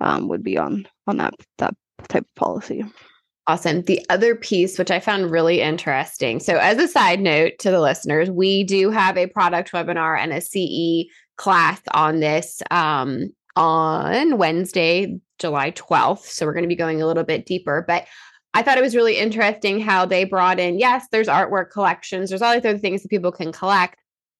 Um, 0.00 0.28
would 0.28 0.42
be 0.42 0.58
on 0.58 0.86
on 1.06 1.18
that 1.18 1.34
that 1.58 1.74
type 2.08 2.24
of 2.24 2.34
policy. 2.34 2.84
Awesome. 3.48 3.82
The 3.82 4.04
other 4.08 4.36
piece, 4.36 4.78
which 4.78 4.92
I 4.92 5.00
found 5.00 5.32
really 5.32 5.60
interesting. 5.60 6.38
So, 6.38 6.58
as 6.58 6.78
a 6.78 6.86
side 6.86 7.20
note 7.20 7.54
to 7.58 7.72
the 7.72 7.80
listeners, 7.80 8.30
we 8.30 8.62
do 8.62 8.90
have 8.90 9.16
a 9.16 9.26
product 9.26 9.72
webinar 9.72 10.16
and 10.16 10.32
a 10.32 10.40
CE 10.40 11.10
class 11.42 11.80
on 11.92 12.20
this 12.20 12.62
um, 12.70 13.30
on 13.56 14.38
Wednesday, 14.38 15.18
July 15.40 15.72
12th. 15.72 16.26
So, 16.26 16.46
we're 16.46 16.52
going 16.52 16.62
to 16.62 16.68
be 16.68 16.76
going 16.76 17.02
a 17.02 17.06
little 17.06 17.24
bit 17.24 17.46
deeper. 17.46 17.84
But 17.86 18.06
I 18.54 18.62
thought 18.62 18.78
it 18.78 18.82
was 18.82 18.94
really 18.94 19.18
interesting 19.18 19.80
how 19.80 20.06
they 20.06 20.24
brought 20.24 20.60
in, 20.60 20.78
yes, 20.78 21.06
there's 21.10 21.26
artwork 21.26 21.70
collections, 21.70 22.28
there's 22.28 22.42
all 22.42 22.52
these 22.52 22.64
other 22.64 22.78
things 22.78 23.02
that 23.02 23.08
people 23.08 23.32
can 23.32 23.50
collect. 23.50 23.96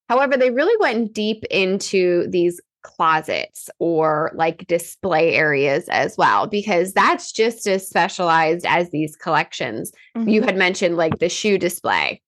However, 0.08 0.36
they 0.36 0.50
really 0.50 0.76
went 0.78 1.12
deep 1.12 1.44
into 1.50 2.28
these 2.28 2.60
closets 2.82 3.70
or 3.78 4.30
like 4.34 4.66
display 4.66 5.34
areas 5.34 5.88
as 5.88 6.16
well, 6.16 6.46
because 6.46 6.92
that's 6.92 7.32
just 7.32 7.66
as 7.66 7.88
specialized 7.88 8.66
as 8.66 8.90
these 8.90 9.16
collections. 9.16 9.92
You 10.26 10.42
had 10.42 10.56
mentioned 10.56 10.96
like 10.96 11.18
the 11.18 11.28
shoe 11.28 11.58
display. 11.58 12.20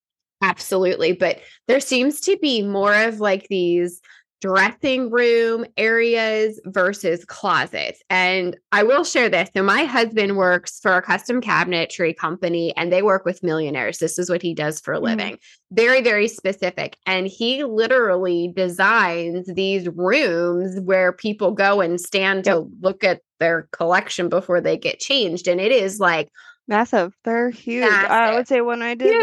Absolutely. 0.43 1.13
But 1.13 1.41
there 1.69 1.81
seems 1.81 2.21
to 2.21 2.37
be 2.41 2.63
more 2.63 2.95
of 2.95 3.21
like 3.21 3.49
these 3.49 4.01
dressing 4.45 5.11
room 5.11 5.65
areas 5.79 6.61
versus 6.67 7.25
closets. 7.25 8.03
And 8.11 8.59
I 8.73 8.83
will 8.83 9.03
share 9.03 9.31
this. 9.31 9.49
So, 9.57 9.63
my 9.63 9.85
husband 9.85 10.37
works 10.37 10.81
for 10.81 10.95
a 10.95 11.01
custom 11.01 11.41
cabinetry 11.41 12.15
company 12.15 12.77
and 12.77 12.93
they 12.93 13.01
work 13.01 13.25
with 13.25 13.43
millionaires. 13.43 13.99
This 13.99 14.19
is 14.19 14.29
what 14.29 14.43
he 14.43 14.53
does 14.53 14.81
for 14.81 14.93
a 14.93 14.99
Mhm. 14.99 15.05
living. 15.05 15.39
Very, 15.73 16.03
very 16.03 16.29
specific. 16.29 16.99
And 17.07 17.27
he 17.27 17.65
literally 17.65 18.53
designs 18.55 19.47
these 19.55 19.89
rooms 19.89 20.79
where 20.81 21.13
people 21.13 21.53
go 21.53 21.81
and 21.81 21.99
stand 21.99 22.45
to 22.45 22.69
look 22.83 23.03
at 23.03 23.23
their 23.41 23.67
collection 23.73 24.29
before 24.29 24.61
they 24.61 24.77
get 24.77 25.01
changed. 25.01 25.49
And 25.49 25.59
it 25.59 25.73
is 25.73 25.99
like 25.99 26.29
Massive. 26.69 27.13
They're 27.25 27.51
huge. 27.51 27.91
I 27.91 28.35
would 28.35 28.49
say 28.49 28.63
when 28.63 28.81
I 28.83 28.95
did 28.95 29.15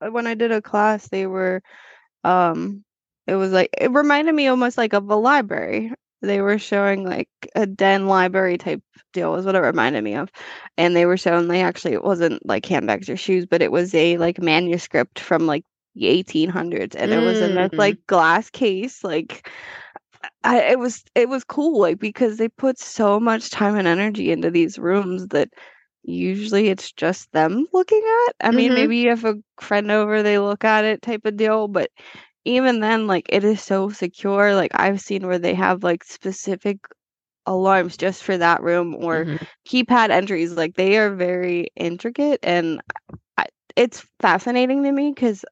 a, 0.00 0.10
when 0.10 0.26
I 0.26 0.34
did 0.34 0.52
a 0.52 0.62
class, 0.62 1.08
they 1.08 1.26
were 1.26 1.62
um 2.24 2.82
it 3.28 3.36
was 3.36 3.52
like 3.52 3.70
it 3.78 3.92
reminded 3.92 4.34
me 4.34 4.48
almost 4.48 4.78
like 4.78 4.94
of 4.94 5.10
a 5.10 5.16
library. 5.16 5.92
They 6.22 6.40
were 6.42 6.58
showing 6.58 7.04
like 7.06 7.28
a 7.56 7.66
den 7.66 8.08
library 8.08 8.58
type 8.58 8.82
deal 9.14 9.32
was 9.32 9.46
what 9.46 9.56
it 9.56 9.60
reminded 9.60 10.04
me 10.04 10.16
of. 10.16 10.30
And 10.78 10.96
they 10.96 11.06
were 11.06 11.18
showing 11.18 11.48
they 11.48 11.62
actually 11.62 11.94
it 11.94 12.04
wasn't 12.04 12.46
like 12.46 12.66
handbags 12.66 13.10
or 13.10 13.16
shoes, 13.16 13.46
but 13.46 13.62
it 13.62 13.72
was 13.72 13.94
a 13.94 14.18
like 14.18 14.40
manuscript 14.40 15.20
from 15.20 15.46
like 15.46 15.64
the 15.96 16.08
1800s 16.08 16.96
and 16.96 17.12
it 17.14 17.20
was 17.20 17.40
in 17.42 17.54
this 17.54 17.72
Mm. 17.72 17.78
like 17.78 17.98
glass 18.08 18.50
case 18.50 19.04
like 19.04 19.48
I, 20.44 20.60
it 20.72 20.78
was 20.78 21.04
it 21.14 21.28
was 21.28 21.44
cool 21.44 21.80
like 21.80 21.98
because 21.98 22.36
they 22.38 22.48
put 22.48 22.78
so 22.78 23.20
much 23.20 23.50
time 23.50 23.76
and 23.76 23.86
energy 23.88 24.30
into 24.32 24.50
these 24.50 24.78
rooms 24.78 25.28
that 25.28 25.48
usually 26.04 26.68
it's 26.68 26.92
just 26.92 27.30
them 27.32 27.66
looking 27.72 28.02
at. 28.28 28.48
I 28.48 28.52
mean, 28.52 28.72
Mhm. 28.72 28.74
maybe 28.74 28.98
you 28.98 29.10
have 29.10 29.24
a 29.24 29.36
friend 29.60 29.90
over, 29.90 30.22
they 30.22 30.38
look 30.38 30.64
at 30.64 30.84
it 30.84 31.02
type 31.02 31.26
of 31.26 31.36
deal, 31.36 31.68
but 31.68 31.90
even 32.44 32.80
then, 32.80 33.06
like 33.06 33.26
it 33.30 33.44
is 33.44 33.62
so 33.62 33.90
secure. 33.90 34.54
Like 34.54 34.72
I've 34.74 35.00
seen 35.00 35.26
where 35.26 35.38
they 35.38 35.54
have 35.54 35.82
like 35.84 36.04
specific 36.04 36.78
alarms 37.46 37.96
just 37.96 38.22
for 38.24 38.38
that 38.38 38.62
room 38.62 38.94
or 38.96 39.26
Mhm. 39.26 39.46
keypad 39.68 40.10
entries. 40.10 40.54
Like 40.54 40.74
they 40.76 40.98
are 40.98 41.14
very 41.14 41.68
intricate 41.76 42.40
and 42.44 42.80
I, 43.38 43.46
it's 43.76 44.06
fascinating 44.20 44.82
to 44.84 44.92
me 44.92 45.12
because 45.14 45.44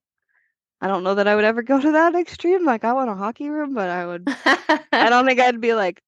I 0.80 0.88
don't 0.88 1.04
know 1.04 1.14
that 1.14 1.28
I 1.28 1.34
would 1.36 1.44
ever 1.44 1.62
go 1.62 1.80
to 1.80 1.92
that 1.92 2.14
extreme. 2.16 2.64
Like 2.64 2.84
I 2.84 2.92
want 2.92 3.10
a 3.10 3.14
hockey 3.14 3.48
room, 3.50 3.74
but 3.74 3.88
I 3.90 4.06
would 4.06 4.28
I 5.00 5.10
don't 5.10 5.26
think 5.26 5.40
I'd 5.40 5.60
be 5.60 5.74
like 5.74 6.00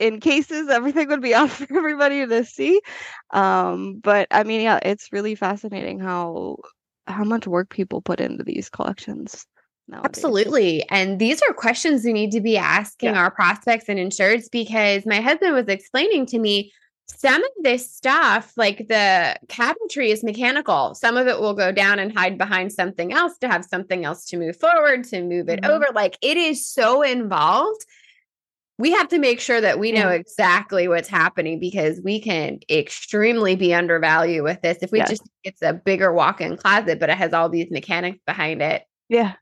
in 0.00 0.20
cases 0.20 0.68
everything 0.68 1.08
would 1.08 1.22
be 1.22 1.34
out 1.36 1.50
for 1.50 1.66
everybody 1.76 2.26
to 2.26 2.44
see. 2.44 2.80
Um, 3.30 4.00
but 4.02 4.28
I 4.30 4.44
mean, 4.44 4.62
yeah, 4.62 4.80
it's 4.82 5.12
really 5.12 5.34
fascinating 5.34 6.00
how 6.00 6.58
how 7.06 7.24
much 7.24 7.46
work 7.46 7.70
people 7.70 8.02
put 8.02 8.20
into 8.20 8.44
these 8.44 8.68
collections. 8.70 9.46
Nowadays. 9.88 10.04
Absolutely. 10.06 10.88
And 10.90 11.18
these 11.18 11.42
are 11.42 11.52
questions 11.52 12.04
we 12.04 12.12
need 12.12 12.30
to 12.32 12.40
be 12.40 12.56
asking 12.56 13.10
Yeah. 13.14 13.20
our 13.20 13.30
prospects 13.30 13.88
and 13.88 13.98
insureds 13.98 14.50
because 14.50 15.04
my 15.06 15.20
husband 15.20 15.54
was 15.54 15.66
explaining 15.68 16.26
to 16.26 16.38
me 16.38 16.72
some 17.06 17.44
of 17.44 17.50
this 17.62 17.94
stuff, 17.94 18.54
like 18.56 18.88
the 18.88 19.36
cabinetry 19.48 20.08
is 20.08 20.24
mechanical. 20.24 20.94
Some 20.94 21.18
of 21.18 21.26
it 21.26 21.38
will 21.38 21.52
go 21.52 21.70
down 21.70 21.98
and 21.98 22.16
hide 22.16 22.38
behind 22.38 22.72
something 22.72 23.12
else 23.12 23.36
to 23.38 23.48
have 23.48 23.62
something 23.62 24.06
else 24.06 24.24
to 24.26 24.38
move 24.38 24.56
forward, 24.58 25.04
to 25.04 25.22
move 25.22 25.50
it 25.50 25.60
Mhm. 25.60 25.68
over. 25.68 25.86
Like 25.94 26.16
it 26.22 26.38
is 26.38 26.66
so 26.66 27.02
involved. 27.02 27.84
We 28.78 28.90
have 28.92 29.08
to 29.08 29.18
make 29.18 29.38
sure 29.38 29.60
that 29.60 29.78
we 29.78 29.92
know 29.92 30.08
Yeah. 30.08 30.14
exactly 30.14 30.88
what's 30.88 31.08
happening 31.08 31.60
because 31.60 32.00
we 32.02 32.20
can 32.20 32.58
extremely 32.70 33.54
be 33.54 33.74
undervalued 33.74 34.42
with 34.42 34.62
this. 34.62 34.78
If 34.80 34.90
we 34.90 34.98
Yes. 35.00 35.10
just, 35.10 35.22
it's 35.44 35.60
a 35.62 35.74
bigger 35.74 36.10
walk 36.10 36.40
in 36.40 36.56
closet, 36.56 36.98
but 36.98 37.10
it 37.10 37.18
has 37.18 37.34
all 37.34 37.50
these 37.50 37.70
mechanics 37.70 38.18
behind 38.26 38.62
it 38.62 38.82
Yeah, 39.10 39.34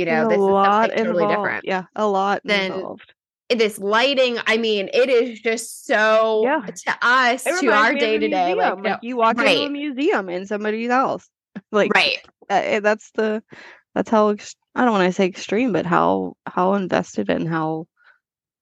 you 0.00 0.14
know, 0.16 0.28
there's 0.28 0.28
this 0.28 0.38
a 0.38 0.42
is 0.42 0.50
lot 0.50 0.74
something 0.82 1.04
totally 1.04 1.24
involved. 1.24 1.44
different. 1.44 1.64
Yeah, 1.64 1.84
a 1.96 2.06
lot 2.06 2.40
Then 2.44 2.72
involved. 2.72 3.12
This 3.48 3.78
lighting, 3.78 4.38
I 4.46 4.58
mean, 4.58 4.88
it 4.94 5.08
is 5.10 5.40
just 5.40 5.84
so 5.86 6.42
Yeah. 6.44 6.62
to 6.66 6.98
us, 7.02 7.42
to 7.42 7.50
our 7.50 7.62
me 7.62 7.68
of 7.68 7.96
a 7.96 7.98
day 7.98 8.18
to 8.18 8.28
day. 8.28 8.54
Like, 8.54 8.78
no, 8.78 8.96
you 9.02 9.16
walk 9.16 9.38
into 9.38 9.50
a 9.50 9.68
museum 9.68 10.28
in 10.28 10.46
somebody's 10.46 10.90
house. 10.90 11.28
Like 11.72 11.92
right. 11.92 12.18
uh, 12.48 12.78
that's 12.78 13.10
the 13.12 13.42
that's 13.94 14.08
how 14.08 14.28
ex- 14.28 14.54
I 14.76 14.84
don't 14.84 14.92
want 14.92 15.06
to 15.06 15.12
say 15.12 15.26
extreme, 15.26 15.72
but 15.72 15.84
how 15.84 16.36
how 16.46 16.74
invested 16.74 17.28
and 17.28 17.48
how 17.48 17.88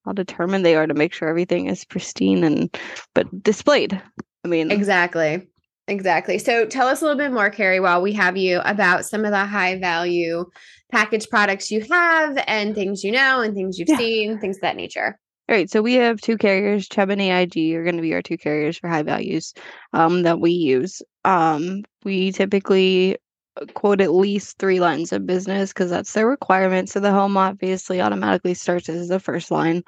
how 0.07 0.13
determined 0.13 0.65
they 0.65 0.75
are 0.75 0.87
to 0.87 0.95
make 0.95 1.13
sure 1.13 1.29
everything 1.29 1.67
is 1.67 1.85
pristine 1.85 2.45
and 2.45 2.75
but 3.15 3.27
displayed. 3.43 4.01
I 4.45 4.49
mean, 4.49 4.71
Exactly. 4.71 5.49
Exactly. 5.87 6.39
So 6.39 6.67
tell 6.67 6.87
us 6.89 7.01
a 7.01 7.05
little 7.05 7.19
bit 7.19 7.33
more, 7.33 7.51
Carrie, 7.51 7.81
while 7.81 8.03
we 8.03 8.13
have 8.13 8.37
you 8.37 8.61
about 8.65 9.07
some 9.07 9.25
of 9.25 9.31
the 9.33 9.45
high 9.45 9.79
value 9.79 10.45
package 10.91 11.29
products 11.29 11.71
you 11.71 11.85
have 11.91 12.39
and 12.47 12.75
things 12.75 13.05
you 13.05 13.13
know 13.13 13.41
and 13.41 13.55
things 13.55 13.79
you've 13.79 13.89
Yeah. 13.89 13.99
seen, 13.99 14.39
things 14.39 14.57
of 14.57 14.63
that 14.63 14.77
nature. 14.77 15.19
All 15.49 15.57
right, 15.57 15.71
so 15.71 15.81
we 15.81 15.95
have 15.95 16.21
two 16.21 16.37
carriers. 16.37 16.89
Chubb 16.89 17.09
and 17.09 17.23
AIG 17.23 17.75
are 17.75 17.83
going 17.83 17.97
to 17.97 18.03
be 18.03 18.13
our 18.13 18.21
two 18.21 18.37
carriers 18.37 18.77
for 18.77 18.89
high 18.89 19.03
values 19.03 19.55
um, 19.95 20.23
that 20.23 20.41
we 20.41 20.51
use. 20.51 21.01
Um, 21.25 21.85
we 22.05 22.33
typically 22.33 23.17
uh, 23.59 23.65
quote 23.73 24.03
at 24.03 24.13
least 24.13 24.59
three 24.59 24.79
lines 24.79 25.11
of 25.11 25.27
business 25.27 25.73
because 25.73 25.91
that's 25.91 26.13
their 26.13 26.27
requirement. 26.27 26.91
So 26.91 27.01
the 27.01 27.13
home 27.13 27.39
obviously 27.39 28.01
automatically 28.03 28.53
starts 28.53 28.91
as 28.91 29.09
the 29.09 29.19
first 29.21 29.51
line. 29.51 29.85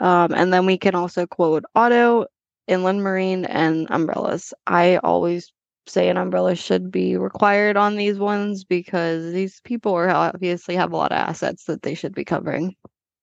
Um, 0.00 0.32
and 0.32 0.52
then 0.54 0.64
we 0.64 0.78
can 0.78 0.94
also 0.94 1.26
quote 1.26 1.64
auto, 1.74 2.24
inland 2.66 3.02
marine, 3.02 3.44
and 3.44 3.86
umbrellas. 3.90 4.54
I 4.66 4.96
always 4.98 5.52
say 5.86 6.08
an 6.08 6.16
umbrella 6.16 6.54
should 6.54 6.90
be 6.90 7.16
required 7.16 7.76
on 7.76 7.96
these 7.96 8.18
ones 8.18 8.64
because 8.64 9.32
these 9.32 9.60
people 9.64 9.94
are 9.94 10.08
obviously 10.10 10.76
have 10.76 10.92
a 10.92 10.96
lot 10.96 11.12
of 11.12 11.18
assets 11.18 11.64
that 11.64 11.82
they 11.82 11.94
should 11.94 12.14
be 12.14 12.24
covering 12.24 12.74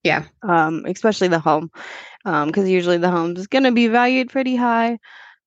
Yeah. 0.04 0.26
um, 0.44 0.86
especially 0.86 1.28
the 1.28 1.40
home, 1.40 1.72
because 2.24 2.70
usually 2.70 2.98
the 2.98 3.12
home 3.12 3.36
is 3.38 3.48
going 3.48 3.64
to 3.64 3.72
be 3.72 3.88
valued 3.88 4.30
pretty 4.30 4.56
high. 4.56 5.00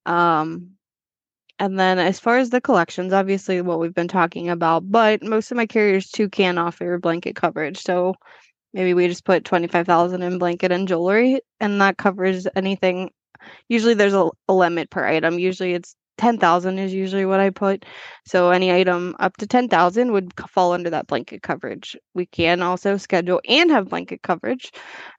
Um, 0.06 0.70
and 1.58 1.78
then 1.78 1.98
as 1.98 2.18
far 2.18 2.38
as 2.38 2.50
the 2.50 2.60
collections, 2.60 3.12
obviously 3.12 3.60
what 3.60 3.78
we've 3.78 3.94
been 3.94 4.08
talking 4.08 4.48
about, 4.50 4.90
but 4.90 5.22
most 5.22 5.50
of 5.50 5.56
my 5.56 5.66
carriers 5.66 6.10
too 6.10 6.28
can 6.28 6.58
offer 6.58 6.98
blanket 6.98 7.36
coverage. 7.36 7.78
So 7.78 8.14
maybe 8.72 8.92
we 8.92 9.06
just 9.06 9.24
put 9.24 9.44
twenty 9.44 9.68
five 9.68 9.86
thousand 9.86 10.22
in 10.22 10.38
blanket 10.38 10.72
and 10.72 10.88
jewelry, 10.88 11.40
and 11.60 11.80
that 11.80 11.96
covers 11.96 12.48
anything. 12.56 13.10
Usually 13.68 13.94
there's 13.94 14.14
a, 14.14 14.28
a 14.48 14.52
limit 14.54 14.90
per 14.90 15.04
item. 15.06 15.38
Usually 15.38 15.74
it's 15.74 15.94
10,000 16.18 16.78
is 16.78 16.92
usually 16.92 17.24
what 17.24 17.40
I 17.40 17.50
put. 17.50 17.84
So 18.26 18.50
any 18.50 18.72
item 18.72 19.16
up 19.18 19.36
to 19.38 19.46
10,000 19.46 20.12
would 20.12 20.32
fall 20.48 20.72
under 20.72 20.90
that 20.90 21.06
blanket 21.06 21.42
coverage. 21.42 21.96
We 22.14 22.26
can 22.26 22.62
also 22.62 22.96
schedule 22.96 23.40
and 23.48 23.70
have 23.70 23.88
blanket 23.88 24.22
coverage. 24.22 24.72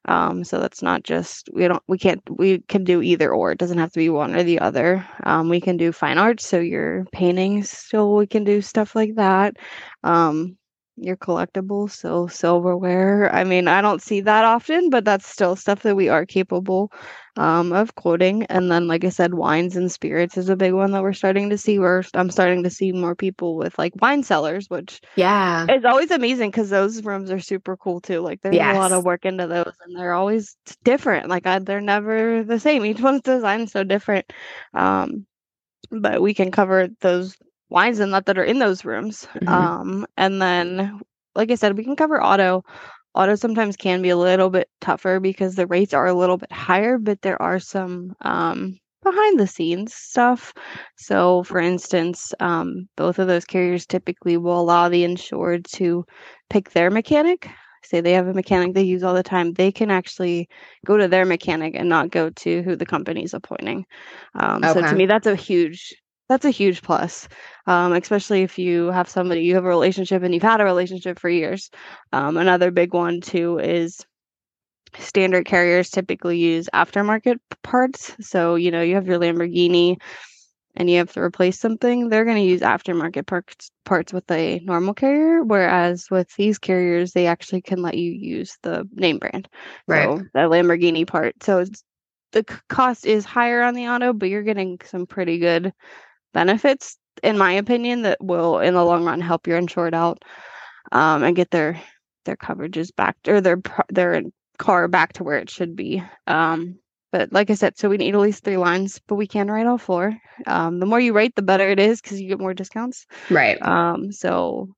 Um, 0.06 0.44
so 0.44 0.60
that's 0.60 0.82
not 0.82 1.04
just 1.04 1.50
we 1.54 1.68
don't 1.68 1.84
we 1.88 1.98
can't 1.98 2.22
we 2.30 2.60
can 2.68 2.84
do 2.84 3.02
either 3.02 3.34
or. 3.34 3.52
It 3.52 3.60
doesn't 3.60 3.78
have 3.78 3.92
to 3.94 4.00
be 4.00 4.10
one 4.10 4.36
or 4.36 4.44
the 4.44 4.60
other. 4.60 5.06
Um, 5.24 5.50
we 5.50 5.62
can 5.62 5.78
do 5.78 5.92
fine 5.92 6.18
arts. 6.18 6.46
so 6.46 6.60
your 6.60 7.06
paintings 7.12 7.70
still 7.70 8.16
we 8.16 8.28
can 8.28 8.44
do 8.44 8.62
stuff 8.62 8.96
like 8.96 9.16
that. 9.16 9.58
Um, 10.04 10.58
your 10.98 11.18
collectibles, 11.18 11.92
so 11.92 12.28
silverware. 12.28 13.34
I 13.34 13.44
mean, 13.44 13.68
I 13.68 13.82
don't 13.82 14.02
see 14.02 14.22
that 14.22 14.46
often, 14.46 14.90
but 14.90 15.04
that's 15.04 15.28
still 15.28 15.56
stuff 15.56 15.82
that 15.82 15.96
we 15.96 16.08
are 16.10 16.26
capable 16.26 16.92
um, 17.38 17.74
of 17.74 17.96
quoting. 17.96 18.44
And 18.44 18.72
then, 18.72 18.88
like 18.88 19.04
I 19.04 19.10
said, 19.10 19.34
wines 19.34 19.76
and 19.76 19.92
spirits 19.92 20.38
is 20.38 20.48
a 20.48 20.56
big 20.56 20.74
one 20.74 20.92
that 20.92 21.04
we're 21.04 21.14
starting 21.14 21.50
to 21.50 21.58
see. 21.58 21.80
Where 21.80 22.04
I'm 22.14 22.30
starting 22.30 22.64
to 22.64 22.70
see 22.70 22.92
more 22.92 23.16
people 23.16 23.58
with 23.58 23.78
like 23.78 23.94
wine 24.02 24.24
cellars, 24.24 24.70
which 24.70 25.02
yeah, 25.16 25.66
is 25.70 25.84
always 25.84 26.12
amazing 26.12 26.52
because 26.52 26.70
those 26.70 27.04
rooms 27.04 27.30
are 27.30 27.40
super 27.40 27.76
cool 27.76 28.00
too. 28.00 28.22
Like 28.22 28.42
there's 28.42 28.56
yes. 28.56 28.76
a 28.76 28.80
lot 28.80 28.92
of 28.92 29.04
work 29.04 29.26
into 29.26 29.48
those, 29.48 29.74
and 29.86 29.98
they're 29.98 30.14
always 30.14 30.56
different. 30.84 31.28
Like 31.28 31.46
I, 31.46 31.60
they're 31.60 31.82
never 31.82 32.44
the 32.44 32.60
same. 32.60 32.86
Each 32.86 33.02
one's 33.02 33.22
designed 33.22 33.70
so 33.70 33.84
different. 33.84 34.32
Um, 34.74 35.26
but 35.92 36.22
we 36.22 36.34
can 36.34 36.52
cover 36.52 36.88
those 37.02 37.36
wines 37.70 38.00
and 38.00 38.14
that 38.14 38.26
that 38.26 38.38
are 38.38 38.44
in 38.44 38.60
those 38.60 38.86
rooms. 38.86 39.28
Mm-hmm. 39.36 39.48
Um, 39.48 40.06
and 40.18 40.42
then, 40.42 41.00
like 41.36 41.52
I 41.52 41.56
said, 41.56 41.78
we 41.78 41.84
can 41.84 41.96
cover 41.96 42.22
auto. 42.22 42.64
Auto 43.14 43.36
sometimes 43.36 43.78
can 43.78 44.02
be 44.02 44.10
a 44.10 44.18
little 44.18 44.50
bit 44.50 44.70
tougher 44.82 45.20
because 45.20 45.56
the 45.56 45.68
rates 45.68 45.94
are 45.94 46.08
a 46.08 46.14
little 46.14 46.38
bit 46.38 46.52
higher, 46.52 46.98
but 46.98 47.22
there 47.22 47.42
are 47.42 47.60
some 47.60 48.14
um, 48.22 48.78
behind 49.04 49.40
the 49.40 49.48
scenes 49.48 49.94
stuff. 49.94 50.54
So, 50.98 51.44
for 51.44 51.60
instance, 51.60 52.34
um, 52.42 52.90
both 52.98 53.20
of 53.20 53.28
those 53.28 53.46
carriers 53.46 53.86
typically 53.86 54.36
will 54.36 54.60
allow 54.60 54.90
the 54.90 55.06
insured 55.06 55.66
to 55.76 56.04
pick 56.50 56.72
their 56.72 56.92
mechanic. 56.92 57.50
Say 57.84 58.02
they 58.02 58.14
have 58.14 58.28
a 58.28 58.34
mechanic 58.34 58.74
they 58.74 58.82
use 58.82 59.04
all 59.04 59.14
the 59.14 59.24
time, 59.24 59.54
they 59.54 59.72
can 59.72 59.92
actually 59.92 60.50
go 60.86 60.98
to 60.98 61.08
their 61.08 61.26
mechanic 61.26 61.76
and 61.76 61.88
not 61.88 62.10
go 62.10 62.32
to 62.32 62.64
who 62.64 62.76
the 62.76 62.86
company's 62.86 63.34
appointing. 63.34 63.86
Um, 64.34 64.64
okay. 64.64 64.74
So, 64.74 64.82
to 64.82 64.96
me, 64.96 65.06
that's 65.06 65.28
a 65.28 65.36
huge 65.36 65.94
that's 66.30 66.46
a 66.46 66.50
huge 66.50 66.82
plus 66.82 67.28
um, 67.68 67.94
especially 67.94 68.44
if 68.44 68.60
you 68.60 68.88
have 68.92 69.10
somebody 69.10 69.42
you 69.42 69.56
have 69.56 69.66
a 69.66 69.70
relationship 69.70 70.24
and 70.24 70.34
you've 70.34 70.44
had 70.44 70.62
a 70.62 70.66
relationship 70.66 71.20
for 71.20 71.30
years. 71.30 71.70
Um, 72.12 72.38
another 72.38 72.72
big 72.72 72.94
one 72.94 73.22
too 73.22 73.60
is 73.60 74.06
standard 74.98 75.46
carriers 75.46 75.90
typically 75.90 76.38
use 76.38 76.70
aftermarket 76.74 77.38
parts. 77.64 78.16
So 78.22 78.56
you 78.56 78.72
know 78.72 78.82
you 78.82 78.96
have 78.96 79.08
your 79.08 79.20
lamborghini 79.20 79.98
and 80.78 80.90
you 80.90 80.98
have 80.98 81.14
to 81.14 81.22
replace 81.22 81.58
something 81.58 82.10
they're 82.10 82.26
going 82.26 82.36
to 82.36 82.44
use 82.44 82.62
aftermarket 82.62 83.26
parts 83.26 83.72
parts 83.86 84.12
with 84.14 84.30
a 84.30 84.60
normal 84.60 84.94
carrier 84.94 85.42
whereas 85.42 86.08
with 86.12 86.34
these 86.36 86.60
carriers 86.60 87.14
they 87.14 87.28
actually 87.28 87.62
can 87.62 87.82
let 87.82 87.98
you 87.98 88.12
use 88.12 88.58
the 88.62 88.88
name 88.94 89.18
brand. 89.18 89.48
Right. 89.88 90.06
So 90.06 90.24
the 90.34 90.40
lamborghini 90.42 91.08
part. 91.08 91.42
So 91.44 91.60
it's 91.60 91.84
the 92.32 92.44
cost 92.68 93.06
is 93.06 93.26
higher 93.26 93.64
on 93.64 93.74
the 93.74 93.88
auto 93.88 94.14
but 94.14 94.30
you're 94.30 94.44
getting 94.44 94.78
some 94.86 95.08
pretty 95.08 95.40
good 95.40 95.74
benefits, 96.36 96.98
in 97.24 97.38
my 97.40 97.54
opinion, 97.54 98.04
that 98.04 98.24
will 98.24 98.60
in 98.60 98.76
the 98.76 98.86
long 98.86 99.06
run 99.06 99.22
help 99.22 99.48
your 99.48 99.58
insured 99.58 99.96
out 99.96 100.22
um, 100.92 101.24
and 101.24 101.36
get 101.36 101.50
their 101.50 101.82
their 102.26 102.36
coverages 102.36 102.96
back 102.96 103.16
or 103.28 103.42
their 103.42 103.58
their 103.90 104.22
car 104.60 104.88
back 104.88 105.14
to 105.14 105.24
where 105.24 105.40
it 105.40 105.50
should 105.50 105.76
be. 105.76 106.04
Um, 106.28 106.78
but 107.12 107.32
like 107.32 107.50
I 107.50 107.54
said, 107.56 107.78
so 107.78 107.88
we 107.88 107.98
need 107.98 108.14
at 108.14 108.20
least 108.20 108.44
three 108.44 108.58
lines, 108.58 109.00
but 109.08 109.16
we 109.16 109.26
can 109.26 109.50
write 109.50 109.68
all 109.68 109.78
four. 109.78 110.14
Um, 110.46 110.80
the 110.80 110.86
more 110.86 111.00
you 111.00 111.14
write, 111.14 111.34
the 111.36 111.42
better 111.42 111.70
it 111.70 111.80
is 111.80 112.02
because 112.02 112.20
you 112.20 112.28
get 112.28 112.40
more 112.40 112.54
discounts. 112.54 113.06
Right. 113.30 113.62
Um, 113.62 114.12
so 114.12 114.76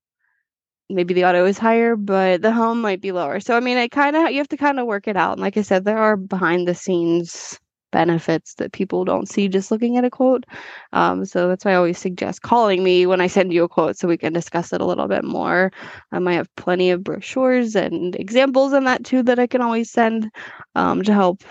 maybe 0.90 1.16
the 1.16 1.26
auto 1.26 1.46
is 1.46 1.58
higher, 1.58 1.96
but 1.96 2.42
the 2.44 2.52
home 2.52 2.80
might 2.82 3.02
be 3.02 3.12
lower. 3.12 3.40
So 3.40 3.58
I 3.58 3.60
mean, 3.60 3.78
I 3.78 3.88
kind 3.88 4.16
of 4.16 4.30
you 4.32 4.38
have 4.38 4.50
to 4.50 4.58
kind 4.58 4.80
of 4.80 4.86
work 4.86 5.08
it 5.08 5.18
out. 5.18 5.34
And 5.34 5.42
like 5.42 5.58
I 5.58 5.64
said, 5.64 5.84
there 5.84 5.98
are 5.98 6.16
behind 6.16 6.68
the 6.68 6.76
scenes 6.76 7.60
benefits 7.92 8.56
that 8.56 8.72
people 8.72 9.06
don't 9.06 9.30
see 9.30 9.48
just 9.48 9.72
looking 9.72 9.98
at 9.98 10.06
a 10.06 10.10
quote. 10.10 10.46
Um, 10.94 11.26
so 11.26 11.48
that's 11.48 11.66
why 11.66 11.72
I 11.72 11.76
always 11.76 11.98
suggest 11.98 12.42
calling 12.42 12.84
me 12.84 13.06
when 13.06 13.22
I 13.22 13.28
send 13.28 13.54
you 13.54 13.64
a 13.64 13.70
quote 13.70 13.98
so 13.98 14.08
we 14.08 14.18
can 14.18 14.34
discuss 14.34 14.74
it 14.74 14.82
a 14.82 14.86
little 14.86 15.08
bit 15.08 15.24
more. 15.24 15.72
Um, 16.12 16.28
I 16.28 16.34
have 16.34 16.54
plenty 16.56 16.92
of 16.92 17.04
brochures 17.04 17.76
and 17.76 18.16
examples 18.16 18.74
in 18.74 18.86
that 18.86 19.04
too 19.04 19.24
that 19.24 19.40
I 19.40 19.48
can 19.48 19.62
always 19.62 19.92
send 19.92 20.30
um, 20.76 21.04
to 21.04 21.14
help 21.14 21.44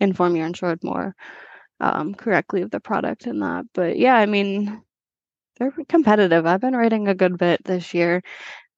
inform 0.00 0.36
your 0.36 0.46
insured 0.46 0.82
more 0.82 1.14
um, 1.80 2.14
correctly 2.14 2.62
of 2.62 2.70
the 2.70 2.80
product 2.80 3.26
and 3.26 3.42
that. 3.42 3.66
But 3.74 3.98
yeah, 3.98 4.14
I 4.14 4.26
mean, 4.26 4.82
they're 5.58 5.72
competitive. 5.88 6.46
I've 6.46 6.60
been 6.60 6.76
writing 6.76 7.08
a 7.08 7.14
good 7.14 7.38
bit 7.38 7.64
this 7.64 7.94
year. 7.94 8.22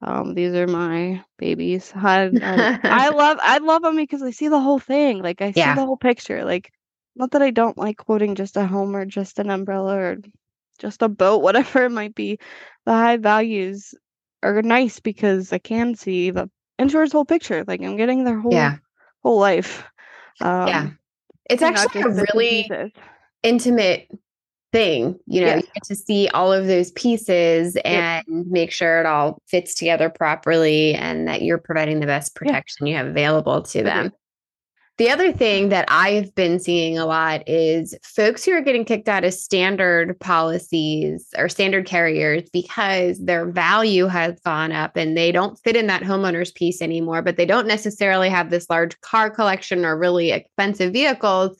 Um, 0.01 0.35
these 0.35 0.55
are 0.55 0.68
my 0.68 1.25
babies. 1.38 1.92
I, 1.94 2.31
I, 2.40 2.79
I 2.85 3.09
love 3.14 3.38
I 3.42 3.59
love 3.59 3.83
them 3.83 3.96
because 3.96 4.22
I 4.22 4.31
see 4.31 4.49
the 4.49 4.61
whole 4.61 4.79
thing. 4.79 5.22
Like 5.22 5.42
I 5.42 5.51
see 5.53 5.61
yeah. 5.61 5.75
the 5.75 5.85
whole 5.85 5.96
picture. 5.96 6.44
Like 6.44 6.70
not 7.18 7.33
that 7.33 7.42
I 7.42 7.50
don't 7.50 7.76
like 7.76 7.98
quoting 7.98 8.35
just 8.35 8.57
a 8.57 8.66
home 8.66 8.94
or 8.94 9.04
just 9.04 9.38
an 9.38 9.50
umbrella 9.50 9.96
or 9.96 10.16
just 10.78 11.02
a 11.02 11.09
boat, 11.09 11.38
whatever 11.42 11.85
it 11.85 11.90
might 11.90 12.14
be. 12.14 12.38
The 12.87 12.92
high 12.92 13.16
values 13.16 13.94
are 14.42 14.62
nice 14.62 15.00
because 15.00 15.52
I 15.52 15.59
can 15.59 15.94
see 15.94 16.31
the 16.31 16.48
insurer's 16.78 17.12
whole 17.12 17.24
picture. 17.24 17.64
Like 17.66 17.83
I'm 17.83 17.96
getting 17.96 18.24
their 18.24 18.38
whole 18.38 18.54
yeah. 18.54 18.76
whole 19.22 19.38
life. 19.38 19.85
Um, 20.40 20.68
yeah, 20.68 20.90
it's 21.50 21.62
actually 21.62 22.02
a 22.02 22.24
really 22.35 22.70
intimate 23.42 24.09
thing. 24.72 25.18
You 25.26 25.40
know, 25.40 25.46
yeah. 25.48 25.57
you 25.57 25.62
get 25.74 25.85
to 25.85 25.96
see 25.96 26.28
all 26.28 26.52
of 26.52 26.66
those 26.66 26.92
pieces 26.92 27.76
and 27.85 28.24
make 28.26 28.70
sure 28.70 29.00
it 29.00 29.07
all 29.07 29.42
fits 29.46 29.74
together 29.74 30.09
properly 30.09 30.94
and 30.94 31.26
that 31.26 31.42
you're 31.42 31.59
providing 31.59 32.00
the 32.00 32.07
best 32.07 32.35
protection 32.35 32.87
you 32.87 32.94
have 32.94 33.07
available 33.07 33.62
to 33.62 33.83
them. 33.83 34.12
The 34.98 35.11
other 35.11 35.32
thing 35.32 35.68
that 35.68 35.84
I've 35.87 36.34
been 36.34 36.58
seeing 36.58 36.98
a 36.98 37.06
lot 37.06 37.48
is 37.48 37.94
folks 38.02 38.44
who 38.44 38.50
are 38.50 38.61
getting 38.61 38.84
kicked 38.84 39.08
out 39.08 39.22
of 39.22 39.32
standard 39.32 40.18
policies 40.18 41.28
or 41.38 41.48
standard 41.48 41.87
carriers 41.87 42.50
because 42.52 43.24
their 43.24 43.46
value 43.46 44.06
has 44.06 44.40
gone 44.40 44.72
up 44.72 44.96
and 44.96 45.16
they 45.16 45.30
don't 45.30 45.56
fit 45.61 45.76
in 45.76 45.87
that 45.87 46.02
homeowner's 46.02 46.50
piece 46.50 46.82
anymore, 46.82 47.22
but 47.22 47.37
they 47.37 47.46
don't 47.46 47.68
necessarily 47.68 48.28
have 48.28 48.50
this 48.50 48.68
large 48.68 49.00
car 49.00 49.30
collection 49.30 49.84
or 49.84 49.96
really 49.96 50.32
expensive 50.32 50.92
vehicles. 50.92 51.56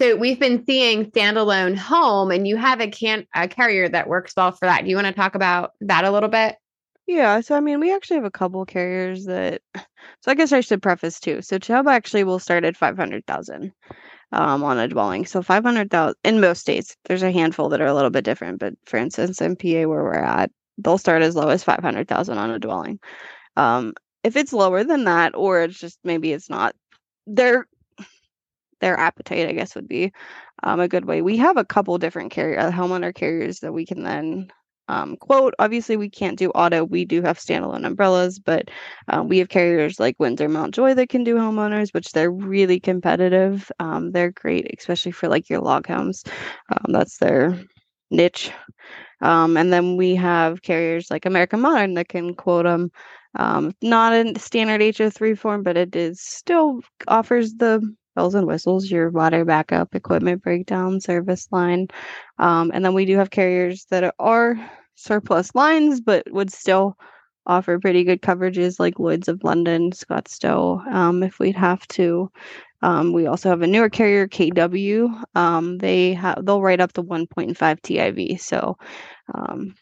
So 0.00 0.14
we've 0.14 0.38
been 0.38 0.64
seeing 0.64 1.10
standalone 1.10 1.76
home, 1.76 2.30
and 2.30 2.46
you 2.46 2.56
have 2.56 2.80
a 2.80 2.88
can 2.88 3.26
a 3.34 3.48
carrier 3.48 3.88
that 3.88 4.08
works 4.08 4.34
well 4.36 4.52
for 4.52 4.66
that. 4.66 4.84
Do 4.84 4.90
you 4.90 4.94
want 4.94 5.08
to 5.08 5.12
talk 5.12 5.34
about 5.34 5.72
that 5.80 6.04
a 6.04 6.10
little 6.12 6.28
bit? 6.28 6.54
Yeah, 7.06 7.40
so 7.40 7.54
I 7.56 7.60
mean, 7.60 7.78
we 7.80 7.94
actually 7.94 8.16
have 8.16 8.24
a 8.24 8.30
couple 8.30 8.64
carriers 8.66 9.24
that. 9.26 9.62
So 10.22 10.30
I 10.30 10.34
guess 10.34 10.52
I 10.52 10.60
should 10.60 10.82
preface 10.82 11.18
too. 11.20 11.42
So 11.42 11.58
Chubb 11.58 11.88
actually 11.88 12.22
will 12.24 12.38
start 12.38 12.64
at 12.64 12.76
five 12.76 12.96
hundred 12.96 13.26
thousand 13.26 13.72
um, 14.32 14.64
on 14.64 14.78
a 14.78 14.88
dwelling. 14.88 15.26
So 15.26 15.42
five 15.42 15.64
hundred 15.64 15.90
thousand 15.90 16.16
in 16.24 16.40
most 16.40 16.60
states. 16.60 16.96
There's 17.06 17.22
a 17.24 17.32
handful 17.32 17.68
that 17.70 17.80
are 17.80 17.86
a 17.86 17.94
little 17.94 18.10
bit 18.10 18.24
different, 18.24 18.60
but 18.60 18.74
for 18.86 18.98
instance, 18.98 19.40
in 19.40 19.56
PA 19.56 19.88
where 19.88 20.04
we're 20.04 20.14
at, 20.14 20.50
they'll 20.78 20.98
start 20.98 21.22
as 21.22 21.36
low 21.36 21.48
as 21.48 21.64
five 21.64 21.80
hundred 21.80 22.08
thousand 22.08 22.38
on 22.38 22.50
a 22.50 22.58
dwelling. 22.58 23.00
Um, 23.56 23.94
if 24.24 24.36
it's 24.36 24.52
lower 24.52 24.84
than 24.84 25.04
that, 25.04 25.34
or 25.34 25.62
it's 25.62 25.78
just 25.78 25.98
maybe 26.04 26.32
it's 26.32 26.50
not 26.50 26.74
their 27.26 27.66
their 28.80 28.98
appetite, 28.98 29.48
I 29.48 29.52
guess 29.52 29.74
would 29.74 29.88
be 29.88 30.12
um, 30.62 30.80
a 30.80 30.88
good 30.88 31.04
way. 31.04 31.22
We 31.22 31.38
have 31.38 31.56
a 31.56 31.64
couple 31.64 31.96
different 31.98 32.30
carrier 32.32 32.58
uh, 32.58 32.70
homeowner 32.70 33.14
carriers 33.14 33.60
that 33.60 33.72
we 33.72 33.86
can 33.86 34.02
then 34.02 34.48
um, 34.88 35.16
quote. 35.16 35.54
Obviously, 35.58 35.96
we 35.96 36.10
can't 36.10 36.38
do 36.38 36.50
auto. 36.50 36.84
We 36.84 37.04
do 37.04 37.22
have 37.22 37.38
standalone 37.38 37.86
umbrellas, 37.86 38.38
but 38.38 38.70
um, 39.08 39.28
we 39.28 39.38
have 39.38 39.48
carriers 39.48 39.98
like 39.98 40.16
Windsor 40.18 40.48
Mount 40.48 40.74
Joy 40.74 40.94
that 40.94 41.08
can 41.08 41.24
do 41.24 41.36
homeowners, 41.36 41.92
which 41.92 42.12
they're 42.12 42.30
really 42.30 42.80
competitive. 42.80 43.70
Um, 43.78 44.12
they're 44.12 44.32
great, 44.32 44.74
especially 44.78 45.12
for 45.12 45.28
like 45.28 45.50
your 45.50 45.60
log 45.60 45.86
homes. 45.86 46.22
Um, 46.70 46.92
that's 46.92 47.18
their 47.18 47.58
niche. 48.10 48.52
Um, 49.20 49.56
and 49.56 49.72
then 49.72 49.96
we 49.96 50.14
have 50.16 50.62
carriers 50.62 51.10
like 51.10 51.26
American 51.26 51.60
Modern 51.60 51.94
that 51.94 52.08
can 52.08 52.34
quote 52.34 52.64
them. 52.64 52.90
Um, 53.38 53.72
not 53.82 54.14
in 54.14 54.38
standard 54.38 54.80
HO3 54.80 55.38
form, 55.38 55.62
but 55.62 55.76
it 55.76 55.94
is 55.94 56.22
still 56.22 56.80
offers 57.06 57.54
the 57.54 57.82
bells 58.16 58.34
and 58.34 58.46
whistles, 58.46 58.90
your 58.90 59.10
water 59.10 59.44
backup, 59.44 59.94
equipment 59.94 60.42
breakdown, 60.42 61.00
service 61.00 61.46
line. 61.52 61.86
Um, 62.38 62.72
and 62.74 62.84
then 62.84 62.94
we 62.94 63.04
do 63.04 63.16
have 63.18 63.30
carriers 63.30 63.86
that 63.90 64.12
are 64.18 64.56
surplus 64.96 65.54
lines, 65.54 66.00
but 66.00 66.28
would 66.32 66.52
still 66.52 66.96
offer 67.46 67.78
pretty 67.78 68.02
good 68.02 68.22
coverages 68.22 68.80
like 68.80 68.98
Lloyd's 68.98 69.28
of 69.28 69.44
London, 69.44 69.92
Scottsdale, 69.92 70.84
um, 70.92 71.22
if 71.22 71.38
we'd 71.38 71.56
have 71.56 71.86
to. 71.88 72.30
Um, 72.82 73.12
we 73.12 73.26
also 73.26 73.48
have 73.48 73.62
a 73.62 73.66
newer 73.66 73.88
carrier, 73.88 74.26
KW. 74.28 75.22
Um, 75.34 75.78
they 75.78 76.14
have 76.14 76.44
they'll 76.44 76.60
write 76.62 76.80
up 76.80 76.92
to 76.94 77.02
1.5 77.02 77.56
TIV. 77.56 78.40
So 78.40 78.76
um, 79.34 79.74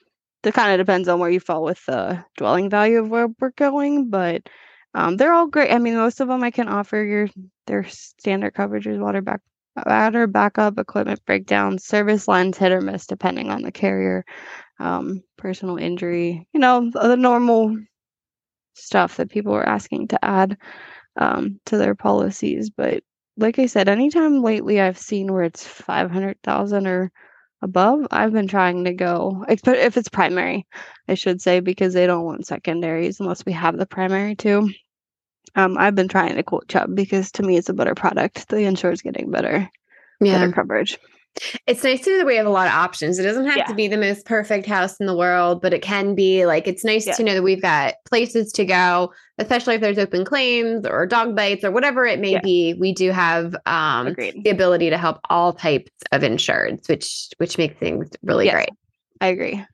it 0.44 0.54
kind 0.54 0.72
of 0.72 0.84
depends 0.86 1.08
on 1.08 1.18
where 1.18 1.30
you 1.30 1.40
fall 1.40 1.64
with 1.64 1.84
the 1.86 2.24
dwelling 2.36 2.70
value 2.70 2.98
of 2.98 3.08
where 3.08 3.28
we're 3.40 3.50
going, 3.50 4.10
but 4.10 4.48
um, 4.94 5.16
they're 5.16 5.32
all 5.32 5.48
great. 5.48 5.72
I 5.72 5.78
mean, 5.78 5.96
most 5.96 6.20
of 6.20 6.28
them 6.28 6.44
I 6.44 6.50
can 6.50 6.68
offer 6.68 7.02
your 7.02 7.28
their 7.66 7.84
standard 7.84 8.54
coverages, 8.54 8.98
water 9.00 9.22
back 9.22 9.40
battery 9.84 10.26
backup, 10.28 10.78
equipment 10.78 11.24
breakdown, 11.26 11.78
service 11.78 12.28
lines 12.28 12.58
hit 12.58 12.72
or 12.72 12.80
miss 12.80 13.06
depending 13.06 13.50
on 13.50 13.62
the 13.62 13.72
carrier, 13.72 14.24
um, 14.80 15.22
personal 15.38 15.78
injury, 15.78 16.46
you 16.54 16.60
know, 16.60 16.90
the 16.92 17.16
normal 17.16 17.76
stuff 18.74 19.16
that 19.16 19.30
people 19.30 19.52
are 19.54 19.68
asking 19.68 20.08
to 20.08 20.24
add 20.24 20.56
um, 21.18 21.60
to 21.66 21.76
their 21.78 21.94
policies. 21.94 22.70
But 22.70 23.02
like 23.36 23.58
I 23.58 23.66
said, 23.66 23.88
anytime 23.88 24.42
lately 24.42 24.80
I've 24.80 24.98
seen 24.98 25.32
where 25.32 25.44
it's 25.44 25.66
500,000 25.66 26.86
or 26.86 27.12
above, 27.62 28.06
I've 28.10 28.32
been 28.32 28.48
trying 28.48 28.84
to 28.84 28.92
go, 28.94 29.44
if 29.48 29.96
it's 29.96 30.08
primary, 30.08 30.66
I 31.08 31.14
should 31.14 31.40
say, 31.42 31.60
because 31.60 31.94
they 31.94 32.06
don't 32.06 32.24
want 32.26 32.46
secondaries 32.46 33.20
unless 33.20 33.44
we 33.46 33.52
have 33.52 33.78
the 33.78 33.86
primary 33.86 34.36
too. 34.36 34.70
Um, 35.54 35.78
I've 35.78 35.94
been 35.94 36.08
trying 36.08 36.34
to 36.36 36.42
quote 36.42 36.68
Chubb 36.68 36.94
because 36.94 37.30
to 37.32 37.42
me 37.42 37.56
it's 37.56 37.68
a 37.68 37.74
better 37.74 37.94
product. 37.94 38.48
The 38.48 38.64
insurance 38.64 39.02
getting 39.02 39.30
better, 39.30 39.70
yeah. 40.20 40.38
better 40.38 40.52
coverage. 40.52 40.98
It's 41.66 41.82
nice 41.82 42.00
to 42.02 42.10
know 42.10 42.18
that 42.18 42.26
we 42.26 42.36
have 42.36 42.46
a 42.46 42.50
lot 42.50 42.68
of 42.68 42.74
options. 42.74 43.18
It 43.18 43.24
doesn't 43.24 43.46
have 43.46 43.56
yeah. 43.56 43.64
to 43.64 43.74
be 43.74 43.88
the 43.88 43.96
most 43.96 44.24
perfect 44.24 44.66
house 44.66 44.98
in 45.00 45.06
the 45.06 45.16
world, 45.16 45.60
but 45.60 45.74
it 45.74 45.82
can 45.82 46.14
be 46.14 46.46
like 46.46 46.68
it's 46.68 46.84
nice 46.84 47.06
yeah. 47.06 47.14
to 47.14 47.24
know 47.24 47.34
that 47.34 47.42
we've 47.42 47.62
got 47.62 47.94
places 48.08 48.52
to 48.52 48.64
go, 48.64 49.12
especially 49.38 49.74
if 49.74 49.80
there's 49.80 49.98
open 49.98 50.24
claims 50.24 50.86
or 50.86 51.06
dog 51.06 51.34
bites 51.34 51.64
or 51.64 51.72
whatever 51.72 52.06
it 52.06 52.20
may 52.20 52.32
yeah. 52.32 52.40
be. 52.40 52.74
We 52.74 52.92
do 52.92 53.10
have 53.10 53.56
um, 53.66 54.14
the 54.14 54.50
ability 54.50 54.90
to 54.90 54.98
help 54.98 55.18
all 55.28 55.52
types 55.52 55.90
of 56.12 56.22
insureds, 56.22 56.88
which 56.88 57.30
which 57.38 57.58
makes 57.58 57.78
things 57.80 58.08
really 58.22 58.44
yes, 58.46 58.54
great. 58.54 58.70
I 59.20 59.26
agree. 59.28 59.64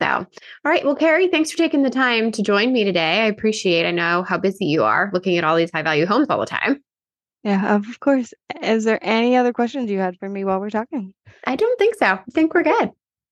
So, 0.00 0.06
all 0.08 0.26
right. 0.64 0.84
Well, 0.84 0.94
Carrie, 0.94 1.28
thanks 1.28 1.50
for 1.50 1.56
taking 1.56 1.82
the 1.82 1.90
time 1.90 2.30
to 2.32 2.42
join 2.42 2.72
me 2.72 2.84
today. 2.84 3.22
I 3.22 3.26
appreciate. 3.26 3.86
I 3.86 3.92
know 3.92 4.24
how 4.24 4.36
busy 4.36 4.66
you 4.66 4.84
are 4.84 5.10
looking 5.12 5.38
at 5.38 5.44
all 5.44 5.56
these 5.56 5.70
high 5.72 5.82
value 5.82 6.04
homes 6.06 6.26
all 6.28 6.40
the 6.40 6.46
time. 6.46 6.82
Yeah, 7.42 7.76
of 7.76 8.00
course. 8.00 8.34
Is 8.60 8.84
there 8.84 8.98
any 9.02 9.36
other 9.36 9.52
questions 9.52 9.90
you 9.90 9.98
had 9.98 10.18
for 10.18 10.28
me 10.28 10.44
while 10.44 10.60
we're 10.60 10.70
talking? 10.70 11.14
I 11.46 11.56
don't 11.56 11.78
think 11.78 11.94
so. 11.94 12.06
I 12.06 12.22
think 12.32 12.52
we're 12.52 12.64
good. 12.64 12.90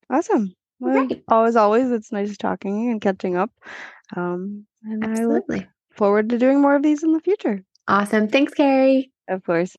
Awesome. 0.08 0.54
Well, 0.78 0.94
right. 0.94 1.22
always, 1.28 1.56
always, 1.56 1.90
it's 1.90 2.12
nice 2.12 2.36
talking 2.36 2.90
and 2.90 3.00
catching 3.00 3.36
up. 3.36 3.50
Um, 4.16 4.66
and 4.84 5.04
Absolutely. 5.04 5.56
I 5.56 5.58
look 5.60 5.68
forward 5.96 6.28
to 6.30 6.38
doing 6.38 6.60
more 6.60 6.76
of 6.76 6.82
these 6.82 7.02
in 7.02 7.12
the 7.12 7.20
future. 7.20 7.64
Awesome. 7.88 8.28
Thanks, 8.28 8.54
Carrie. 8.54 9.10
Of 9.28 9.44
course. 9.44 9.76